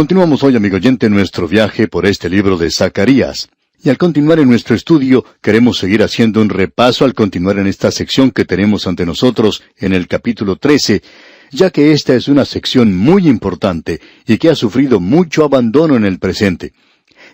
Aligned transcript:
Continuamos 0.00 0.42
hoy, 0.42 0.56
amigo 0.56 0.76
oyente, 0.76 1.10
nuestro 1.10 1.46
viaje 1.46 1.86
por 1.86 2.06
este 2.06 2.30
libro 2.30 2.56
de 2.56 2.70
Zacarías. 2.70 3.50
Y 3.84 3.90
al 3.90 3.98
continuar 3.98 4.38
en 4.38 4.48
nuestro 4.48 4.74
estudio, 4.74 5.26
queremos 5.42 5.76
seguir 5.76 6.02
haciendo 6.02 6.40
un 6.40 6.48
repaso 6.48 7.04
al 7.04 7.12
continuar 7.12 7.58
en 7.58 7.66
esta 7.66 7.90
sección 7.90 8.30
que 8.30 8.46
tenemos 8.46 8.86
ante 8.86 9.04
nosotros 9.04 9.62
en 9.76 9.92
el 9.92 10.08
capítulo 10.08 10.56
13, 10.56 11.02
ya 11.50 11.68
que 11.68 11.92
esta 11.92 12.14
es 12.14 12.28
una 12.28 12.46
sección 12.46 12.96
muy 12.96 13.28
importante 13.28 14.00
y 14.26 14.38
que 14.38 14.48
ha 14.48 14.54
sufrido 14.54 15.00
mucho 15.00 15.44
abandono 15.44 15.96
en 15.96 16.06
el 16.06 16.18
presente. 16.18 16.72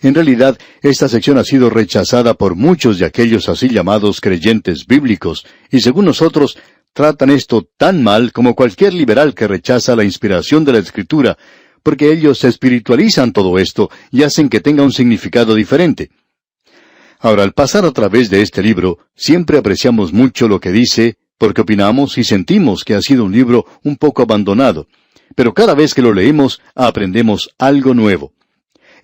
En 0.01 0.13
realidad, 0.13 0.57
esta 0.81 1.07
sección 1.07 1.37
ha 1.37 1.45
sido 1.45 1.69
rechazada 1.69 2.33
por 2.33 2.55
muchos 2.55 2.99
de 2.99 3.05
aquellos 3.05 3.47
así 3.47 3.69
llamados 3.69 4.19
creyentes 4.19 4.85
bíblicos, 4.85 5.45
y 5.71 5.79
según 5.79 6.03
nosotros, 6.03 6.57
tratan 6.91 7.29
esto 7.29 7.65
tan 7.77 8.03
mal 8.03 8.33
como 8.33 8.55
cualquier 8.55 8.93
liberal 8.93 9.33
que 9.33 9.47
rechaza 9.47 9.95
la 9.95 10.03
inspiración 10.03 10.65
de 10.65 10.73
la 10.73 10.79
Escritura, 10.79 11.37
porque 11.87 12.11
ellos 12.11 12.43
espiritualizan 12.43 13.31
todo 13.31 13.57
esto 13.57 13.89
y 14.11 14.23
hacen 14.23 14.49
que 14.49 14.59
tenga 14.59 14.83
un 14.83 14.91
significado 14.91 15.55
diferente. 15.55 16.09
Ahora, 17.17 17.43
al 17.43 17.53
pasar 17.53 17.85
a 17.85 17.91
través 17.91 18.29
de 18.29 18.41
este 18.41 18.61
libro, 18.61 18.97
siempre 19.15 19.57
apreciamos 19.57 20.11
mucho 20.11 20.49
lo 20.49 20.59
que 20.59 20.73
dice, 20.73 21.15
porque 21.37 21.61
opinamos 21.61 22.17
y 22.17 22.25
sentimos 22.25 22.83
que 22.83 22.93
ha 22.93 23.01
sido 23.01 23.23
un 23.23 23.31
libro 23.31 23.65
un 23.85 23.95
poco 23.95 24.21
abandonado, 24.21 24.89
pero 25.33 25.53
cada 25.53 25.75
vez 25.75 25.93
que 25.93 26.01
lo 26.01 26.13
leemos 26.13 26.59
aprendemos 26.75 27.51
algo 27.57 27.93
nuevo. 27.93 28.33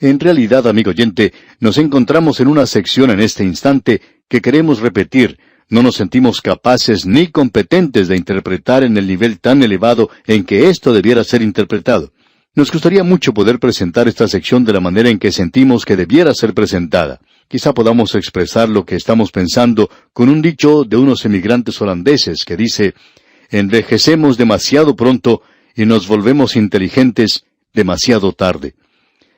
En 0.01 0.19
realidad, 0.19 0.67
amigo 0.67 0.89
oyente, 0.89 1.31
nos 1.61 1.77
encontramos 1.77 2.41
en 2.41 2.49
una 2.49 2.65
sección 2.65 3.11
en 3.11 3.21
este 3.21 3.45
instante 3.45 4.01
que 4.27 4.41
queremos 4.41 4.81
repetir, 4.81 5.39
no 5.69 5.83
nos 5.83 5.95
sentimos 5.95 6.41
capaces 6.41 7.05
ni 7.05 7.27
competentes 7.27 8.09
de 8.09 8.17
interpretar 8.17 8.83
en 8.83 8.97
el 8.97 9.07
nivel 9.07 9.39
tan 9.39 9.63
elevado 9.63 10.09
en 10.27 10.43
que 10.43 10.67
esto 10.67 10.91
debiera 10.91 11.23
ser 11.23 11.41
interpretado. 11.41 12.11
Nos 12.55 12.71
gustaría 12.71 13.03
mucho 13.03 13.33
poder 13.33 13.57
presentar 13.57 14.07
esta 14.07 14.27
sección 14.27 14.63
de 14.63 14.73
la 14.73 14.79
manera 14.79 15.09
en 15.09 15.17
que 15.17 15.31
sentimos 15.31 15.85
que 15.85 15.95
debiera 15.95 16.35
ser 16.35 16.53
presentada. 16.53 17.19
Quizá 17.47 17.73
podamos 17.73 18.13
expresar 18.13 18.69
lo 18.69 18.85
que 18.85 18.95
estamos 18.95 19.31
pensando 19.31 19.89
con 20.13 20.29
un 20.29 20.39
dicho 20.39 20.83
de 20.83 20.95
unos 20.95 21.25
emigrantes 21.25 21.81
holandeses 21.81 22.45
que 22.45 22.55
dice, 22.55 22.93
envejecemos 23.49 24.37
demasiado 24.37 24.95
pronto 24.95 25.41
y 25.75 25.85
nos 25.85 26.07
volvemos 26.07 26.55
inteligentes 26.55 27.43
demasiado 27.73 28.33
tarde. 28.33 28.75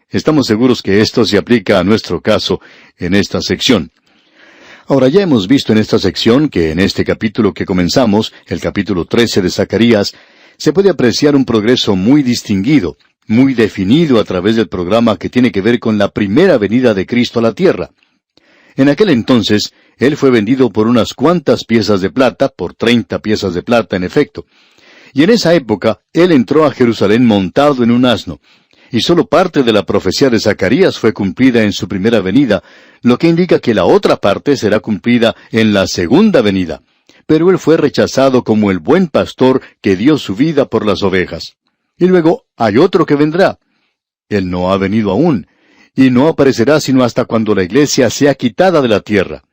Estamos 0.10 0.48
seguros 0.48 0.82
que 0.82 1.00
esto 1.00 1.24
se 1.24 1.38
aplica 1.38 1.80
a 1.80 1.86
nuestro 1.86 2.20
caso 2.20 2.60
en 2.98 3.16
esta 3.16 3.40
sección. 3.42 3.92
Ahora 4.88 5.08
ya 5.08 5.22
hemos 5.22 5.48
visto 5.48 5.72
en 5.72 5.80
esta 5.80 6.00
sección 6.00 6.50
que 6.50 6.72
en 6.72 6.80
este 6.80 7.06
capítulo 7.06 7.54
que 7.54 7.66
comenzamos, 7.66 8.34
el 8.46 8.60
capítulo 8.60 9.06
13 9.06 9.42
de 9.42 9.50
Zacarías, 9.50 10.14
se 10.58 10.74
puede 10.74 10.90
apreciar 10.90 11.36
un 11.36 11.46
progreso 11.46 11.96
muy 11.96 12.24
distinguido, 12.24 12.98
muy 13.28 13.54
definido 13.54 14.20
a 14.20 14.24
través 14.24 14.56
del 14.56 14.68
programa 14.68 15.18
que 15.18 15.30
tiene 15.30 15.52
que 15.52 15.62
ver 15.62 15.80
con 15.80 15.98
la 15.98 16.10
primera 16.10 16.58
venida 16.58 16.94
de 16.94 17.06
Cristo 17.06 17.40
a 17.40 17.44
la 17.44 17.54
tierra. 17.54 17.92
En 18.76 18.90
aquel 18.90 19.10
entonces, 19.10 19.74
Él 19.98 20.18
fue 20.18 20.32
vendido 20.32 20.70
por 20.70 20.88
unas 20.88 21.14
cuantas 21.14 21.66
piezas 21.66 22.02
de 22.02 22.10
plata, 22.10 22.50
por 22.50 22.74
treinta 22.74 23.20
piezas 23.20 23.54
de 23.54 23.64
plata 23.64 23.96
en 23.96 24.04
efecto. 24.04 24.46
Y 25.14 25.24
en 25.24 25.30
esa 25.30 25.54
época, 25.54 26.00
Él 26.12 26.32
entró 26.32 26.66
a 26.66 26.72
Jerusalén 26.72 27.26
montado 27.26 27.84
en 27.84 27.92
un 27.92 28.06
asno, 28.06 28.40
y 28.92 29.02
solo 29.02 29.28
parte 29.28 29.64
de 29.64 29.74
la 29.74 29.86
profecía 29.86 30.30
de 30.30 30.40
Zacarías 30.40 31.00
fue 31.00 31.14
cumplida 31.14 31.64
en 31.64 31.72
su 31.72 31.88
primera 31.88 32.20
venida, 32.20 32.62
lo 33.02 33.18
que 33.18 33.28
indica 33.28 33.60
que 33.60 33.74
la 33.74 33.86
otra 33.86 34.18
parte 34.18 34.58
será 34.58 34.80
cumplida 34.80 35.36
en 35.52 35.74
la 35.74 35.88
segunda 35.88 36.42
venida 36.42 36.82
pero 37.26 37.50
él 37.50 37.60
fue 37.60 37.78
rechazado 37.78 38.44
como 38.44 38.72
el 38.72 38.80
buen 38.80 39.08
pastor 39.08 39.62
que 39.82 39.96
dio 39.96 40.18
su 40.18 40.36
vida 40.36 40.66
por 40.66 40.86
las 40.86 41.04
ovejas. 41.04 41.58
Y 41.98 42.08
luego 42.08 42.46
hay 42.56 42.78
otro 42.78 43.06
que 43.06 43.16
vendrá. 43.16 43.60
Él 44.30 44.50
no 44.50 44.72
ha 44.72 44.78
venido 44.78 45.12
aún, 45.12 45.48
y 45.96 46.10
no 46.10 46.28
aparecerá 46.28 46.80
sino 46.80 47.04
hasta 47.04 47.26
cuando 47.26 47.56
la 47.56 47.64
iglesia 47.64 48.10
sea 48.10 48.36
quitada 48.36 48.82
de 48.82 48.88
la 48.88 49.00
tierra. 49.00 49.44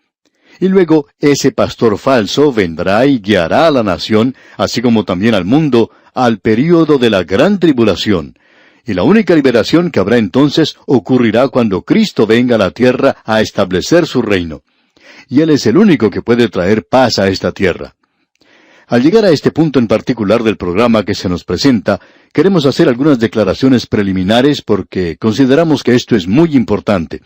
Y 0.60 0.68
luego 0.68 1.06
ese 1.18 1.50
pastor 1.50 1.98
falso 1.98 2.52
vendrá 2.52 3.06
y 3.06 3.20
guiará 3.20 3.66
a 3.66 3.70
la 3.70 3.82
nación, 3.82 4.36
así 4.56 4.82
como 4.82 5.04
también 5.04 5.34
al 5.34 5.44
mundo, 5.44 5.90
al 6.14 6.38
período 6.38 6.98
de 6.98 7.10
la 7.10 7.24
gran 7.24 7.58
tribulación. 7.58 8.38
Y 8.84 8.94
la 8.94 9.02
única 9.02 9.34
liberación 9.34 9.90
que 9.90 10.00
habrá 10.00 10.18
entonces 10.18 10.76
ocurrirá 10.86 11.48
cuando 11.48 11.82
Cristo 11.82 12.26
venga 12.26 12.56
a 12.56 12.58
la 12.58 12.70
tierra 12.70 13.16
a 13.24 13.40
establecer 13.40 14.06
su 14.06 14.22
reino 14.22 14.62
y 15.28 15.40
Él 15.40 15.50
es 15.50 15.66
el 15.66 15.76
único 15.76 16.10
que 16.10 16.22
puede 16.22 16.48
traer 16.48 16.84
paz 16.84 17.18
a 17.18 17.28
esta 17.28 17.52
tierra. 17.52 17.94
Al 18.88 19.02
llegar 19.02 19.24
a 19.24 19.30
este 19.30 19.50
punto 19.50 19.78
en 19.78 19.86
particular 19.86 20.42
del 20.42 20.56
programa 20.56 21.04
que 21.04 21.14
se 21.14 21.28
nos 21.28 21.44
presenta, 21.44 22.00
queremos 22.32 22.66
hacer 22.66 22.88
algunas 22.88 23.18
declaraciones 23.18 23.86
preliminares 23.86 24.60
porque 24.60 25.16
consideramos 25.16 25.82
que 25.82 25.94
esto 25.94 26.14
es 26.14 26.26
muy 26.26 26.54
importante. 26.54 27.22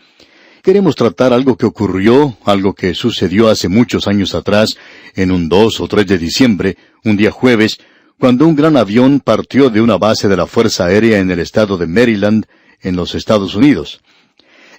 Queremos 0.63 0.95
tratar 0.95 1.33
algo 1.33 1.57
que 1.57 1.67
ocurrió, 1.67 2.37
algo 2.45 2.75
que 2.75 2.95
sucedió 2.95 3.49
hace 3.49 3.69
muchos 3.69 4.07
años 4.07 4.35
atrás, 4.35 4.77
en 5.15 5.31
un 5.31 5.49
2 5.49 5.81
o 5.81 5.89
3 5.89 6.07
de 6.07 6.19
diciembre, 6.19 6.77
un 7.05 7.17
día 7.17 7.31
jueves, 7.31 7.79
cuando 8.19 8.47
un 8.47 8.57
gran 8.57 8.77
avión 8.77 9.21
partió 9.21 9.71
de 9.71 9.81
una 9.81 9.99
base 9.99 10.29
de 10.29 10.37
la 10.37 10.47
Fuerza 10.47 10.87
Aérea 10.87 11.19
en 11.19 11.31
el 11.31 11.39
estado 11.39 11.77
de 11.79 11.87
Maryland, 11.87 12.47
en 12.81 12.97
los 12.97 13.15
Estados 13.15 13.55
Unidos. 13.55 14.01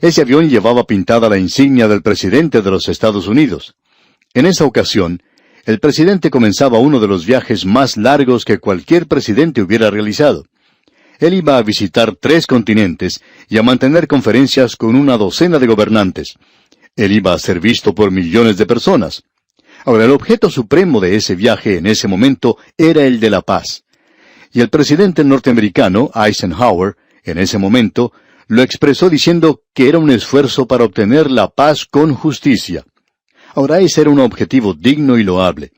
Ese 0.01 0.21
avión 0.21 0.49
llevaba 0.49 0.85
pintada 0.85 1.29
la 1.29 1.37
insignia 1.37 1.87
del 1.87 2.01
presidente 2.01 2.61
de 2.61 2.71
los 2.71 2.87
Estados 2.87 3.27
Unidos. 3.27 3.75
En 4.33 4.45
esa 4.45 4.65
ocasión, 4.65 5.23
el 5.65 5.79
presidente 5.79 6.29
comenzaba 6.29 6.79
uno 6.79 6.99
de 6.99 7.07
los 7.07 7.25
viajes 7.25 7.65
más 7.65 7.97
largos 7.97 8.45
que 8.45 8.59
cualquier 8.59 9.07
presidente 9.07 9.61
hubiera 9.61 9.89
realizado. 9.89 10.45
Él 11.19 11.33
iba 11.33 11.57
a 11.57 11.63
visitar 11.63 12.15
tres 12.15 12.45
continentes 12.45 13.21
y 13.49 13.57
a 13.57 13.63
mantener 13.63 14.07
conferencias 14.07 14.75
con 14.75 14.95
una 14.95 15.17
docena 15.17 15.57
de 15.57 15.67
gobernantes. 15.67 16.35
Él 16.95 17.11
iba 17.11 17.33
a 17.33 17.39
ser 17.39 17.59
visto 17.59 17.95
por 17.95 18.11
millones 18.11 18.57
de 18.57 18.65
personas. 18.67 19.23
Ahora, 19.83 20.05
el 20.05 20.11
objeto 20.11 20.49
supremo 20.49 20.99
de 20.99 21.15
ese 21.15 21.35
viaje 21.35 21.77
en 21.77 21.87
ese 21.87 22.07
momento 22.07 22.57
era 22.77 23.03
el 23.05 23.19
de 23.19 23.29
la 23.29 23.41
paz. 23.41 23.83
Y 24.53 24.61
el 24.61 24.69
presidente 24.69 25.23
norteamericano, 25.23 26.11
Eisenhower, 26.13 26.95
en 27.23 27.39
ese 27.39 27.57
momento, 27.57 28.13
lo 28.47 28.61
expresó 28.61 29.09
diciendo 29.09 29.61
que 29.73 29.89
era 29.89 29.99
un 29.99 30.09
esfuerzo 30.09 30.67
para 30.67 30.85
obtener 30.85 31.29
la 31.29 31.49
paz 31.49 31.85
con 31.85 32.13
justicia. 32.13 32.85
Ahora 33.53 33.79
ese 33.79 34.01
era 34.01 34.09
un 34.09 34.19
objetivo 34.19 34.73
digno 34.73 35.17
y 35.17 35.23
loable. 35.23 35.71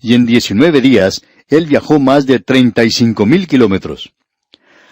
Y 0.00 0.14
en 0.14 0.24
19 0.26 0.80
días, 0.80 1.22
él 1.48 1.66
viajó 1.66 2.00
más 2.00 2.26
de 2.26 2.40
35 2.40 3.26
mil 3.26 3.46
kilómetros. 3.46 4.12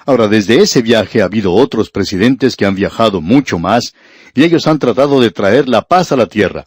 Ahora, 0.04 0.26
desde 0.26 0.60
ese 0.60 0.82
viaje 0.82 1.22
ha 1.22 1.26
habido 1.26 1.52
otros 1.52 1.90
presidentes 1.90 2.56
que 2.56 2.66
han 2.66 2.74
viajado 2.74 3.20
mucho 3.20 3.58
más, 3.58 3.94
y 4.34 4.42
ellos 4.42 4.66
han 4.66 4.78
tratado 4.78 5.20
de 5.20 5.30
traer 5.30 5.68
la 5.68 5.82
paz 5.82 6.10
a 6.10 6.16
la 6.16 6.26
tierra. 6.26 6.64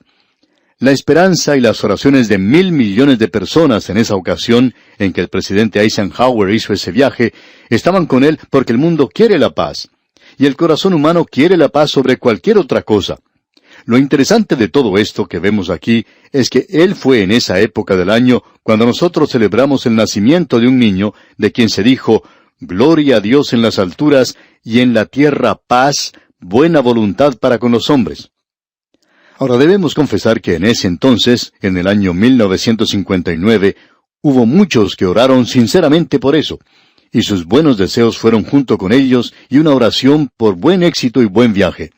La 0.79 0.91
esperanza 0.91 1.57
y 1.57 1.61
las 1.61 1.83
oraciones 1.83 2.27
de 2.27 2.37
mil 2.37 2.71
millones 2.71 3.19
de 3.19 3.27
personas 3.27 3.89
en 3.89 3.97
esa 3.97 4.15
ocasión 4.15 4.73
en 4.97 5.11
que 5.11 5.21
el 5.21 5.27
presidente 5.27 5.81
Eisenhower 5.81 6.53
hizo 6.53 6.73
ese 6.73 6.91
viaje 6.91 7.33
estaban 7.69 8.05
con 8.05 8.23
él 8.23 8.39
porque 8.49 8.73
el 8.73 8.77
mundo 8.77 9.09
quiere 9.13 9.37
la 9.37 9.51
paz 9.51 9.89
y 10.37 10.45
el 10.45 10.55
corazón 10.55 10.93
humano 10.93 11.25
quiere 11.25 11.57
la 11.57 11.69
paz 11.69 11.91
sobre 11.91 12.17
cualquier 12.17 12.57
otra 12.57 12.81
cosa. 12.81 13.17
Lo 13.85 13.97
interesante 13.97 14.55
de 14.55 14.69
todo 14.69 14.97
esto 14.97 15.27
que 15.27 15.39
vemos 15.39 15.69
aquí 15.69 16.05
es 16.31 16.49
que 16.49 16.65
Él 16.69 16.95
fue 16.95 17.23
en 17.23 17.31
esa 17.31 17.59
época 17.59 17.95
del 17.95 18.09
año 18.09 18.41
cuando 18.63 18.85
nosotros 18.85 19.29
celebramos 19.31 19.85
el 19.85 19.95
nacimiento 19.95 20.59
de 20.59 20.67
un 20.67 20.79
niño 20.79 21.13
de 21.37 21.51
quien 21.51 21.69
se 21.69 21.83
dijo, 21.83 22.23
Gloria 22.59 23.17
a 23.17 23.19
Dios 23.19 23.51
en 23.51 23.61
las 23.61 23.79
alturas 23.79 24.37
y 24.63 24.79
en 24.79 24.93
la 24.93 25.05
tierra 25.05 25.55
paz, 25.55 26.13
buena 26.39 26.79
voluntad 26.79 27.37
para 27.37 27.59
con 27.59 27.71
los 27.73 27.89
hombres. 27.89 28.31
Ahora 29.37 29.57
debemos 29.57 29.93
confesar 29.93 30.39
que 30.39 30.55
en 30.55 30.63
ese 30.63 30.87
entonces, 30.87 31.53
en 31.61 31.75
el 31.77 31.87
año 31.87 32.13
1959, 32.13 33.75
hubo 34.21 34.45
muchos 34.45 34.95
que 34.95 35.05
oraron 35.05 35.45
sinceramente 35.45 36.17
por 36.19 36.37
eso, 36.37 36.59
y 37.15 37.21
sus 37.21 37.45
buenos 37.45 37.77
deseos 37.77 38.17
fueron 38.17 38.43
junto 38.43 38.77
con 38.77 38.91
ellos 38.91 39.33
y 39.47 39.59
una 39.59 39.73
oración 39.73 40.29
por 40.35 40.55
buen 40.55 40.83
éxito 40.83 41.21
y 41.21 41.25
buen 41.25 41.53
viaje. 41.53 41.91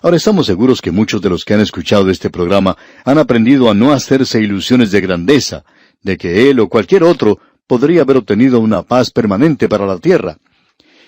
Ahora 0.00 0.16
estamos 0.16 0.46
seguros 0.46 0.80
que 0.80 0.90
muchos 0.90 1.20
de 1.20 1.28
los 1.28 1.44
que 1.44 1.52
han 1.52 1.60
escuchado 1.60 2.08
este 2.08 2.30
programa 2.30 2.74
han 3.04 3.18
aprendido 3.18 3.70
a 3.70 3.74
no 3.74 3.92
hacerse 3.92 4.40
ilusiones 4.40 4.92
de 4.92 5.02
grandeza, 5.02 5.62
de 6.00 6.16
que 6.16 6.48
él 6.48 6.58
o 6.60 6.70
cualquier 6.70 7.02
otro 7.02 7.38
podría 7.66 8.00
haber 8.00 8.16
obtenido 8.16 8.60
una 8.60 8.82
paz 8.82 9.10
permanente 9.10 9.68
para 9.68 9.84
la 9.84 9.98
tierra. 9.98 10.38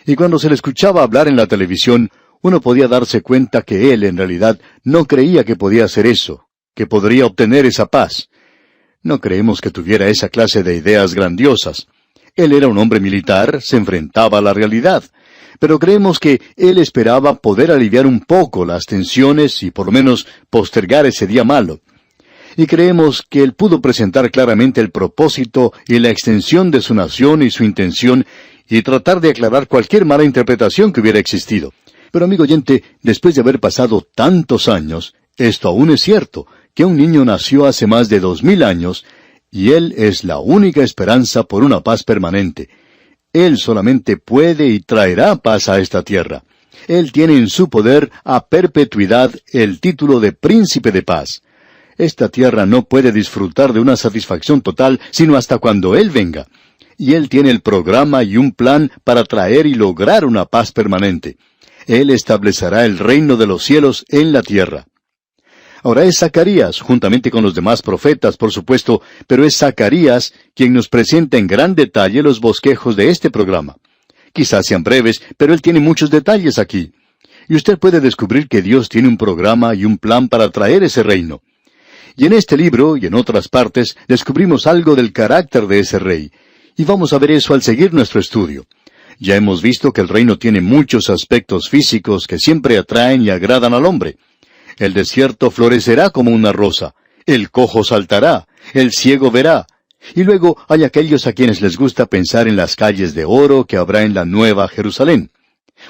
Y 0.05 0.15
cuando 0.15 0.39
se 0.39 0.51
le 0.51 0.55
escuchaba 0.55 1.03
hablar 1.03 1.27
en 1.27 1.37
la 1.37 1.47
televisión, 1.47 2.11
uno 2.43 2.61
podía 2.61 2.87
darse 2.87 3.23
cuenta 3.23 3.63
que 3.63 3.95
él 3.95 4.03
en 4.05 4.19
realidad 4.19 4.61
no 4.85 5.07
creía 5.07 5.43
que 5.43 5.57
podía 5.57 5.87
hacer 5.87 6.05
eso, 6.05 6.49
que 6.75 6.87
podría 6.87 7.25
obtener 7.25 7.65
esa 7.65 7.87
paz. 7.87 8.29
No 9.03 9.23
creemos 9.23 9.63
que 9.63 9.71
tuviera 9.71 10.09
esa 10.09 10.29
clase 10.29 10.63
de 10.63 10.77
ideas 10.77 11.15
grandiosas. 11.15 11.87
Él 12.35 12.53
era 12.53 12.67
un 12.67 12.79
hombre 12.79 12.99
militar, 12.99 13.61
se 13.61 13.77
enfrentaba 13.77 14.39
a 14.39 14.41
la 14.41 14.55
realidad, 14.55 15.05
pero 15.61 15.79
creemos 15.79 16.19
que 16.19 16.41
él 16.57 16.79
esperaba 16.79 17.35
poder 17.35 17.71
aliviar 17.71 18.07
un 18.07 18.21
poco 18.21 18.65
las 18.65 18.87
tensiones 18.87 19.63
y 19.63 19.71
por 19.71 19.87
lo 19.87 19.93
menos 19.93 20.27
postergar 20.49 21.05
ese 21.05 21.27
día 21.27 21.45
malo. 21.45 21.81
Y 22.57 22.67
creemos 22.67 23.23
que 23.29 23.43
él 23.43 23.53
pudo 23.53 23.83
presentar 23.83 24.31
claramente 24.31 24.81
el 24.81 24.91
propósito 24.91 25.75
y 25.87 25.99
la 25.99 26.09
extensión 26.09 26.71
de 26.71 26.81
su 26.81 26.95
nación 26.95 27.43
y 27.43 27.51
su 27.51 27.65
intención, 27.65 28.25
y 28.67 28.81
tratar 28.81 29.21
de 29.21 29.31
aclarar 29.31 29.69
cualquier 29.69 30.07
mala 30.07 30.25
interpretación 30.25 30.91
que 30.91 31.03
hubiera 31.03 31.19
existido. 31.19 31.75
Pero 32.11 32.25
amigo 32.25 32.45
oyente, 32.45 32.83
después 33.03 33.35
de 33.35 33.43
haber 33.43 33.61
pasado 33.61 34.07
tantos 34.15 34.69
años, 34.69 35.15
esto 35.37 35.69
aún 35.69 35.91
es 35.91 36.01
cierto, 36.01 36.47
que 36.75 36.87
un 36.87 36.97
niño 36.97 37.27
nació 37.27 37.67
hace 37.67 37.87
más 37.87 38.09
de 38.09 38.21
dos 38.21 38.43
mil 38.43 38.63
años, 38.63 39.05
y 39.53 39.73
Él 39.73 39.95
es 39.99 40.25
la 40.25 40.39
única 40.39 40.83
esperanza 40.83 41.45
por 41.45 41.63
una 41.63 41.83
paz 41.83 42.03
permanente. 42.03 42.71
Él 43.35 43.59
solamente 43.59 44.17
puede 44.17 44.67
y 44.67 44.81
traerá 44.81 45.37
paz 45.37 45.69
a 45.69 45.79
esta 45.79 46.03
tierra. 46.03 46.43
Él 46.89 47.13
tiene 47.13 47.37
en 47.37 47.49
su 47.49 47.69
poder 47.69 48.11
a 48.25 48.47
perpetuidad 48.47 49.31
el 49.53 49.79
título 49.79 50.21
de 50.21 50.33
príncipe 50.33 50.91
de 50.91 51.03
paz. 51.03 51.43
Esta 51.99 52.31
tierra 52.31 52.65
no 52.65 52.85
puede 52.85 53.13
disfrutar 53.13 53.75
de 53.75 53.81
una 53.81 53.97
satisfacción 53.97 54.63
total 54.63 54.99
sino 55.11 55.37
hasta 55.37 55.59
cuando 55.59 55.95
Él 55.95 56.11
venga. 56.11 56.47
Y 56.97 57.13
Él 57.13 57.29
tiene 57.29 57.51
el 57.51 57.61
programa 57.61 58.25
y 58.25 58.39
un 58.39 58.53
plan 58.53 58.91
para 59.05 59.23
traer 59.25 59.67
y 59.67 59.75
lograr 59.75 60.25
una 60.25 60.47
paz 60.47 60.73
permanente. 60.73 61.37
Él 61.87 62.09
establecerá 62.09 62.87
el 62.87 62.99
reino 62.99 63.37
de 63.37 63.47
los 63.47 63.65
cielos 63.65 64.07
en 64.09 64.33
la 64.33 64.43
tierra. 64.43 64.87
Ahora 65.85 66.05
es 66.05 66.19
Zacarías, 66.19 66.81
juntamente 66.81 67.31
con 67.31 67.43
los 67.43 67.55
demás 67.55 67.83
profetas, 67.83 68.37
por 68.37 68.53
supuesto, 68.53 69.03
pero 69.27 69.45
es 69.45 69.57
Zacarías 69.57 70.33
quien 70.55 70.73
nos 70.73 70.89
presenta 70.89 71.39
en 71.39 71.49
gran 71.49 71.75
detalle 71.75 72.23
los 72.23 72.41
bosquejos 72.41 72.95
de 72.95 73.09
este 73.09 73.31
programa. 73.31 73.77
Quizás 74.33 74.67
sean 74.67 74.85
breves, 74.85 75.21
pero 75.37 75.53
él 75.53 75.61
tiene 75.61 75.81
muchos 75.81 76.09
detalles 76.09 76.59
aquí. 76.59 76.93
Y 77.49 77.57
usted 77.57 77.79
puede 77.79 78.01
descubrir 78.01 78.49
que 78.49 78.63
Dios 78.63 78.89
tiene 78.89 79.09
un 79.09 79.17
programa 79.17 79.75
y 79.75 79.85
un 79.85 79.99
plan 79.99 80.29
para 80.29 80.51
traer 80.51 80.85
ese 80.85 81.03
reino. 81.03 81.43
Y 82.17 82.27
en 82.27 82.35
este 82.35 82.57
libro 82.57 82.97
y 82.97 83.07
en 83.07 83.15
otras 83.15 83.49
partes 83.49 83.97
descubrimos 84.07 84.69
algo 84.69 84.95
del 84.95 85.13
carácter 85.13 85.67
de 85.67 85.81
ese 85.81 85.99
rey. 85.99 86.31
Y 86.77 86.85
vamos 86.85 87.13
a 87.13 87.19
ver 87.19 87.33
eso 87.33 87.55
al 87.55 87.63
seguir 87.63 87.93
nuestro 87.93 88.21
estudio. 88.21 88.67
Ya 89.19 89.35
hemos 89.35 89.61
visto 89.61 89.93
que 89.93 90.01
el 90.01 90.09
reino 90.09 90.39
tiene 90.39 90.61
muchos 90.61 91.11
aspectos 91.11 91.69
físicos 91.69 92.27
que 92.27 92.39
siempre 92.39 92.79
atraen 92.79 93.23
y 93.23 93.31
agradan 93.31 93.75
al 93.75 93.85
hombre. 93.85 94.17
El 94.83 94.95
desierto 94.95 95.53
florecerá 95.53 96.11
como 96.11 96.33
una 96.33 96.51
rosa, 96.51 96.97
el 97.25 97.53
cojo 97.53 97.85
saltará, 97.85 98.49
el 98.75 98.91
ciego 98.91 99.31
verá, 99.31 99.65
y 100.13 100.25
luego 100.25 100.59
hay 100.69 100.83
aquellos 100.83 101.29
a 101.29 101.33
quienes 101.33 101.61
les 101.61 101.77
gusta 101.77 102.07
pensar 102.07 102.49
en 102.49 102.57
las 102.57 102.75
calles 102.75 103.15
de 103.15 103.25
oro 103.25 103.65
que 103.65 103.77
habrá 103.77 104.03
en 104.03 104.13
la 104.13 104.25
nueva 104.25 104.67
Jerusalén. 104.67 105.31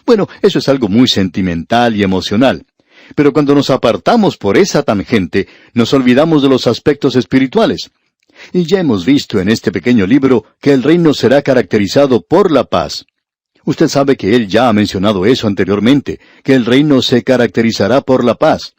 Bueno, 0.04 0.28
eso 0.42 0.58
es 0.58 0.68
algo 0.68 0.88
muy 0.88 1.08
sentimental 1.08 1.96
y 1.96 2.02
emocional. 2.02 2.66
Pero 3.14 3.32
cuando 3.32 3.54
nos 3.54 3.70
apartamos 3.70 4.36
por 4.36 4.58
esa 4.58 4.82
tangente, 4.82 5.48
nos 5.72 5.94
olvidamos 5.94 6.42
de 6.42 6.50
los 6.50 6.66
aspectos 6.66 7.16
espirituales. 7.16 7.92
Y 8.52 8.66
ya 8.66 8.80
hemos 8.80 9.06
visto 9.06 9.40
en 9.40 9.48
este 9.48 9.72
pequeño 9.72 10.06
libro 10.06 10.44
que 10.60 10.74
el 10.74 10.82
reino 10.82 11.14
será 11.14 11.40
caracterizado 11.40 12.20
por 12.20 12.50
la 12.50 12.64
paz. 12.64 13.06
Usted 13.64 13.88
sabe 13.88 14.18
que 14.18 14.36
él 14.36 14.48
ya 14.48 14.68
ha 14.68 14.72
mencionado 14.74 15.24
eso 15.24 15.46
anteriormente, 15.46 16.20
que 16.44 16.54
el 16.54 16.66
reino 16.66 17.00
se 17.00 17.22
caracterizará 17.22 18.02
por 18.02 18.22
la 18.22 18.34
paz. 18.34 18.74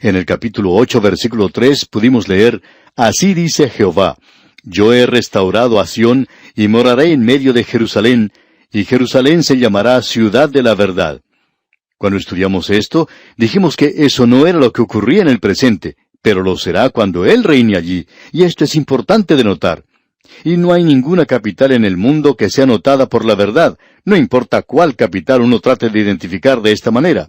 En 0.00 0.16
el 0.16 0.24
capítulo 0.24 0.72
8, 0.72 1.00
versículo 1.00 1.48
3 1.48 1.86
pudimos 1.86 2.28
leer, 2.28 2.62
Así 2.96 3.34
dice 3.34 3.68
Jehová, 3.68 4.16
yo 4.62 4.92
he 4.92 5.06
restaurado 5.06 5.80
a 5.80 5.86
Sión 5.86 6.28
y 6.54 6.68
moraré 6.68 7.12
en 7.12 7.24
medio 7.24 7.52
de 7.52 7.64
Jerusalén, 7.64 8.32
y 8.72 8.84
Jerusalén 8.84 9.42
se 9.42 9.58
llamará 9.58 10.00
ciudad 10.02 10.48
de 10.48 10.62
la 10.62 10.74
verdad. 10.74 11.20
Cuando 11.98 12.18
estudiamos 12.18 12.70
esto, 12.70 13.08
dijimos 13.36 13.76
que 13.76 13.92
eso 13.96 14.26
no 14.26 14.46
era 14.46 14.58
lo 14.58 14.72
que 14.72 14.82
ocurría 14.82 15.22
en 15.22 15.28
el 15.28 15.40
presente, 15.40 15.96
pero 16.22 16.42
lo 16.42 16.56
será 16.56 16.90
cuando 16.90 17.24
Él 17.24 17.44
reine 17.44 17.76
allí, 17.76 18.06
y 18.32 18.44
esto 18.44 18.64
es 18.64 18.74
importante 18.74 19.36
de 19.36 19.44
notar. 19.44 19.84
Y 20.42 20.56
no 20.56 20.72
hay 20.72 20.82
ninguna 20.82 21.26
capital 21.26 21.72
en 21.72 21.84
el 21.84 21.96
mundo 21.96 22.36
que 22.36 22.50
sea 22.50 22.66
notada 22.66 23.08
por 23.08 23.24
la 23.24 23.34
verdad, 23.34 23.78
no 24.04 24.16
importa 24.16 24.62
cuál 24.62 24.96
capital 24.96 25.42
uno 25.42 25.60
trate 25.60 25.90
de 25.90 26.00
identificar 26.00 26.62
de 26.62 26.72
esta 26.72 26.90
manera. 26.90 27.28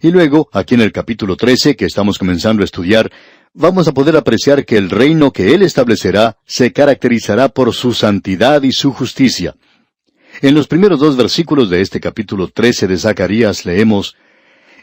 Y 0.00 0.10
luego, 0.10 0.48
aquí 0.52 0.74
en 0.74 0.82
el 0.82 0.92
capítulo 0.92 1.36
13, 1.36 1.76
que 1.76 1.86
estamos 1.86 2.18
comenzando 2.18 2.62
a 2.62 2.64
estudiar, 2.64 3.10
vamos 3.54 3.88
a 3.88 3.92
poder 3.92 4.16
apreciar 4.16 4.64
que 4.64 4.76
el 4.76 4.90
reino 4.90 5.32
que 5.32 5.54
Él 5.54 5.62
establecerá 5.62 6.36
se 6.44 6.72
caracterizará 6.72 7.48
por 7.48 7.72
su 7.72 7.94
santidad 7.94 8.62
y 8.62 8.72
su 8.72 8.92
justicia. 8.92 9.54
En 10.42 10.54
los 10.54 10.68
primeros 10.68 11.00
dos 11.00 11.16
versículos 11.16 11.70
de 11.70 11.80
este 11.80 11.98
capítulo 11.98 12.48
13 12.48 12.86
de 12.86 12.98
Zacarías 12.98 13.64
leemos, 13.64 14.16